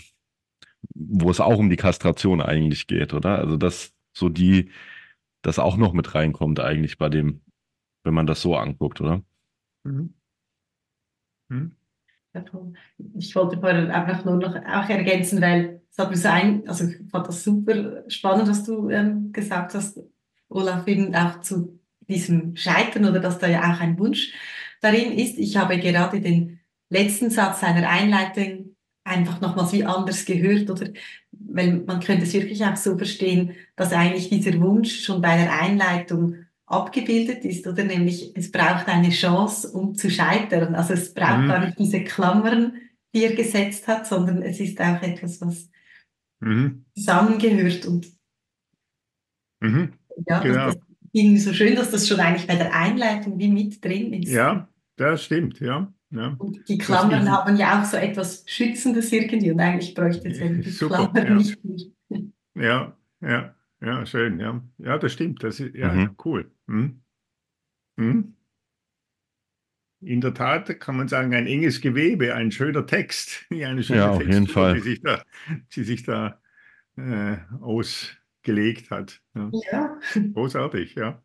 wo 0.95 1.31
es 1.31 1.41
auch 1.41 1.59
um 1.59 1.71
die 1.71 1.77
Kastration 1.77 2.41
eigentlich 2.41 2.87
geht, 2.87 3.15
oder? 3.15 3.39
Also 3.39 3.57
das 3.57 3.95
so 4.13 4.29
die 4.29 4.71
das 5.47 5.61
auch 5.61 5.77
noch 5.77 5.93
mit 5.93 6.15
reinkommt 6.15 6.59
eigentlich 6.59 6.99
bei 6.99 7.09
dem, 7.09 7.41
wenn 8.03 8.15
man 8.15 8.27
das 8.27 8.43
so 8.43 8.57
anguckt, 8.57 9.01
oder? 9.01 9.23
Mhm. 9.85 10.15
Mhm. 11.49 11.77
Ich 13.15 13.35
wollte 13.37 13.59
vorhin 13.61 13.91
einfach 13.93 14.25
nur 14.25 14.37
noch 14.37 14.57
auch 14.57 14.89
ergänzen, 14.89 15.41
weil 15.41 15.83
es 15.89 15.99
hat 15.99 16.11
mir 16.11 16.17
so 16.17 16.29
ein, 16.29 16.69
also 16.69 16.85
ich 16.85 16.97
fand 17.11 17.29
das 17.29 17.45
super 17.45 18.03
spannend, 18.09 18.49
was 18.49 18.65
du 18.65 18.91
ähm, 18.91 19.33
gesagt 19.33 19.75
hast, 19.75 20.01
Olaf, 20.49 20.87
eben 20.89 21.15
auch 21.15 21.41
zu 21.41 21.81
diesem 22.01 22.57
Scheitern 22.57 23.05
oder 23.05 23.21
dass 23.21 23.39
da 23.39 23.47
ja 23.47 23.73
auch 23.73 23.81
ein 23.81 23.99
Wunsch 24.01 24.33
darin 24.81 25.13
ist. 25.13 25.39
Ich 25.39 25.57
habe 25.57 25.79
gerade 25.79 26.21
den 26.21 26.59
letzten 26.91 27.31
Satz 27.31 27.61
seiner 27.61 27.89
Einleitung 27.89 28.76
einfach 29.07 29.41
nochmals 29.41 29.73
wie 29.73 29.85
anders 29.85 30.25
gehört 30.25 30.69
oder 30.69 30.89
weil 31.33 31.83
man 31.87 32.01
könnte 32.01 32.25
es 32.25 32.33
wirklich 32.33 32.65
auch 32.65 32.77
so 32.77 32.97
verstehen, 32.97 33.53
dass 33.77 33.93
eigentlich 33.93 34.29
dieser 34.29 34.59
Wunsch 34.61 35.05
schon 35.05 35.23
bei 35.23 35.37
der 35.37 35.61
Einleitung 35.61 36.37
abgebildet 36.67 37.45
ist, 37.45 37.67
oder 37.67 37.85
nämlich 37.85 38.37
es 38.37 38.51
braucht 38.51 38.89
eine 38.89 39.11
Chance, 39.11 39.71
um 39.71 39.95
zu 39.95 40.11
scheitern. 40.11 40.75
Also 40.75 40.95
es 40.95 41.15
braucht 41.15 41.43
mhm. 41.43 41.49
gar 41.49 41.65
nicht 41.65 41.79
diese 41.79 42.03
Klammern, 42.03 42.81
die 43.15 43.25
er 43.25 43.35
gesetzt 43.35 43.87
hat, 43.87 44.07
sondern 44.07 44.43
es 44.43 44.59
ist 44.59 44.81
auch 44.81 45.01
etwas, 45.01 45.41
was 45.41 45.71
mhm. 46.41 46.85
zusammengehört 46.97 47.87
und 47.87 48.09
mhm. 49.61 49.93
ja, 50.27 50.41
genau. 50.41 50.67
das, 50.67 50.77
das 51.15 51.45
so 51.45 51.53
schön, 51.53 51.77
dass 51.77 51.93
das 51.93 52.09
schon 52.09 52.19
eigentlich 52.19 52.49
bei 52.49 52.57
der 52.57 52.75
Einleitung 52.75 53.39
wie 53.39 53.49
mit 53.49 53.85
drin 53.85 54.13
ist. 54.13 54.31
Ja, 54.31 54.69
das 54.97 55.25
stimmt, 55.25 55.61
ja. 55.61 55.93
Ja. 56.11 56.35
Und 56.39 56.69
die 56.69 56.79
Klammern 56.79 57.31
haben 57.31 57.57
ja 57.57 57.81
auch 57.81 57.85
so 57.85 57.97
etwas 57.97 58.45
Schützendes 58.47 59.13
irgendwie 59.13 59.51
und 59.51 59.61
eigentlich 59.61 59.95
bräuchte 59.95 60.29
es 60.29 60.39
die 60.39 60.71
Super, 60.71 61.09
Klammern 61.13 61.27
ja. 61.27 61.35
nicht 61.35 61.65
mehr. 61.65 62.23
Ja, 62.55 62.97
ja. 63.21 63.57
Ja, 63.81 64.07
schön, 64.07 64.41
ja. 64.41 64.63
Ja, 64.79 64.99
das 64.99 65.13
stimmt. 65.13 65.43
Das 65.43 65.61
ist 65.61 65.75
ja 65.75 65.93
mhm. 65.93 66.17
cool. 66.25 66.51
Hm? 66.67 67.03
Hm? 67.99 68.35
In 70.01 70.21
der 70.21 70.35
Tat 70.35 70.81
kann 70.81 70.97
man 70.97 71.09
sagen, 71.09 71.35
ein 71.35 71.47
enges 71.47 71.81
Gewebe, 71.81 72.35
ein 72.35 72.51
schöner 72.51 72.87
Text. 72.87 73.47
Eine 73.51 73.83
schöne 73.83 74.01
ja 74.01 74.11
auf 74.11 74.23
jeden 74.23 74.47
Fall. 74.47 74.75
Die 74.75 74.81
sich 74.81 75.03
da, 75.03 75.23
die 75.75 75.85
sich 75.85 76.03
da 76.05 76.41
äh, 76.97 77.37
ausgelegt 77.61 78.91
hat. 78.91 79.21
Ja. 79.35 79.51
ja. 79.73 80.01
Großartig, 80.33 80.95
ja. 80.95 81.23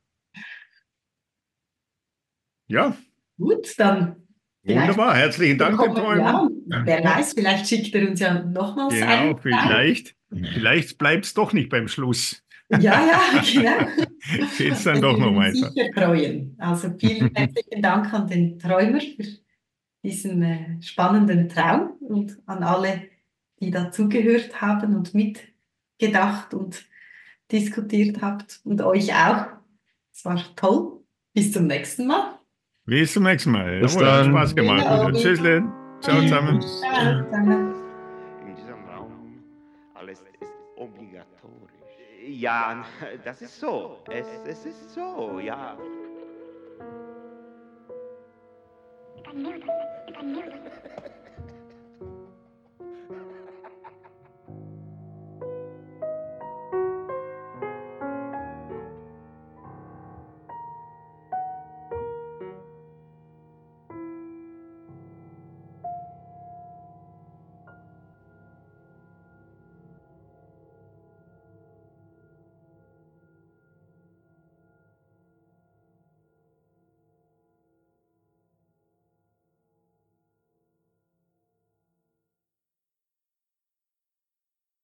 Ja. 2.68 2.96
Gut, 3.38 3.78
dann. 3.78 4.21
Wunderbar, 4.64 5.16
herzlichen 5.16 5.58
Dank, 5.58 5.82
Herr 5.82 5.94
Träumer. 5.94 6.50
Ja, 6.70 6.86
wer 6.86 7.04
weiß, 7.04 7.34
vielleicht 7.34 7.68
schickt 7.68 7.96
er 7.96 8.08
uns 8.08 8.20
ja 8.20 8.44
nochmals 8.44 8.94
genau, 8.94 9.08
ein. 9.08 9.38
Vielleicht. 9.40 10.16
Vielleicht 10.30 10.98
bleibt 10.98 11.26
es 11.26 11.34
doch 11.34 11.52
nicht 11.52 11.70
beim 11.70 11.88
Schluss. 11.88 12.44
Ja, 12.70 13.06
ja, 13.06 13.42
genau. 13.42 14.08
Geht 14.58 14.74
es 14.74 14.84
dann 14.84 15.02
doch 15.02 15.18
noch 15.18 15.36
weiter. 15.36 15.72
Sicher 15.72 15.90
freuen. 15.94 16.56
Also 16.58 16.94
vielen 16.98 17.32
herzlichen 17.36 17.82
Dank 17.82 18.14
an 18.14 18.28
den 18.28 18.60
Träumer 18.60 19.02
für 19.02 19.28
diesen 20.04 20.42
äh, 20.42 20.82
spannenden 20.82 21.50
Traum 21.50 21.92
und 22.00 22.38
an 22.46 22.64
alle, 22.64 23.10
die 23.60 23.72
dazugehört 23.72 24.62
haben 24.62 24.96
und 24.96 25.14
mitgedacht 25.14 26.54
und 26.54 26.86
diskutiert 27.52 28.22
habt 28.22 28.62
und 28.64 28.82
euch 28.82 29.14
auch. 29.14 29.48
Es 30.14 30.24
war 30.24 30.42
toll. 30.56 31.00
Bis 31.34 31.52
zum 31.52 31.68
nächsten 31.68 32.08
Mal. 32.08 32.41
Bis 32.92 33.14
zum 33.14 33.24
nächsten 33.24 33.52
Mal. 33.52 33.80
Bis 33.80 33.94
Jawohl, 33.94 34.06
dann. 34.06 34.26
Hat 34.26 34.50
Spaß 34.50 34.54
gemacht. 34.54 34.84
Ja, 34.84 35.12
Tschüss, 35.14 35.40
Ciao 35.40 36.20
zusammen. 36.20 36.60
Ciao 36.60 37.24
zusammen. 37.24 37.74
Ja, 42.28 42.84
das 43.24 43.42
ist 43.42 43.58
so. 43.62 44.00
Es, 44.10 44.28
es 44.46 44.66
ist 44.66 44.94
so, 44.94 45.40
ja. 45.40 45.78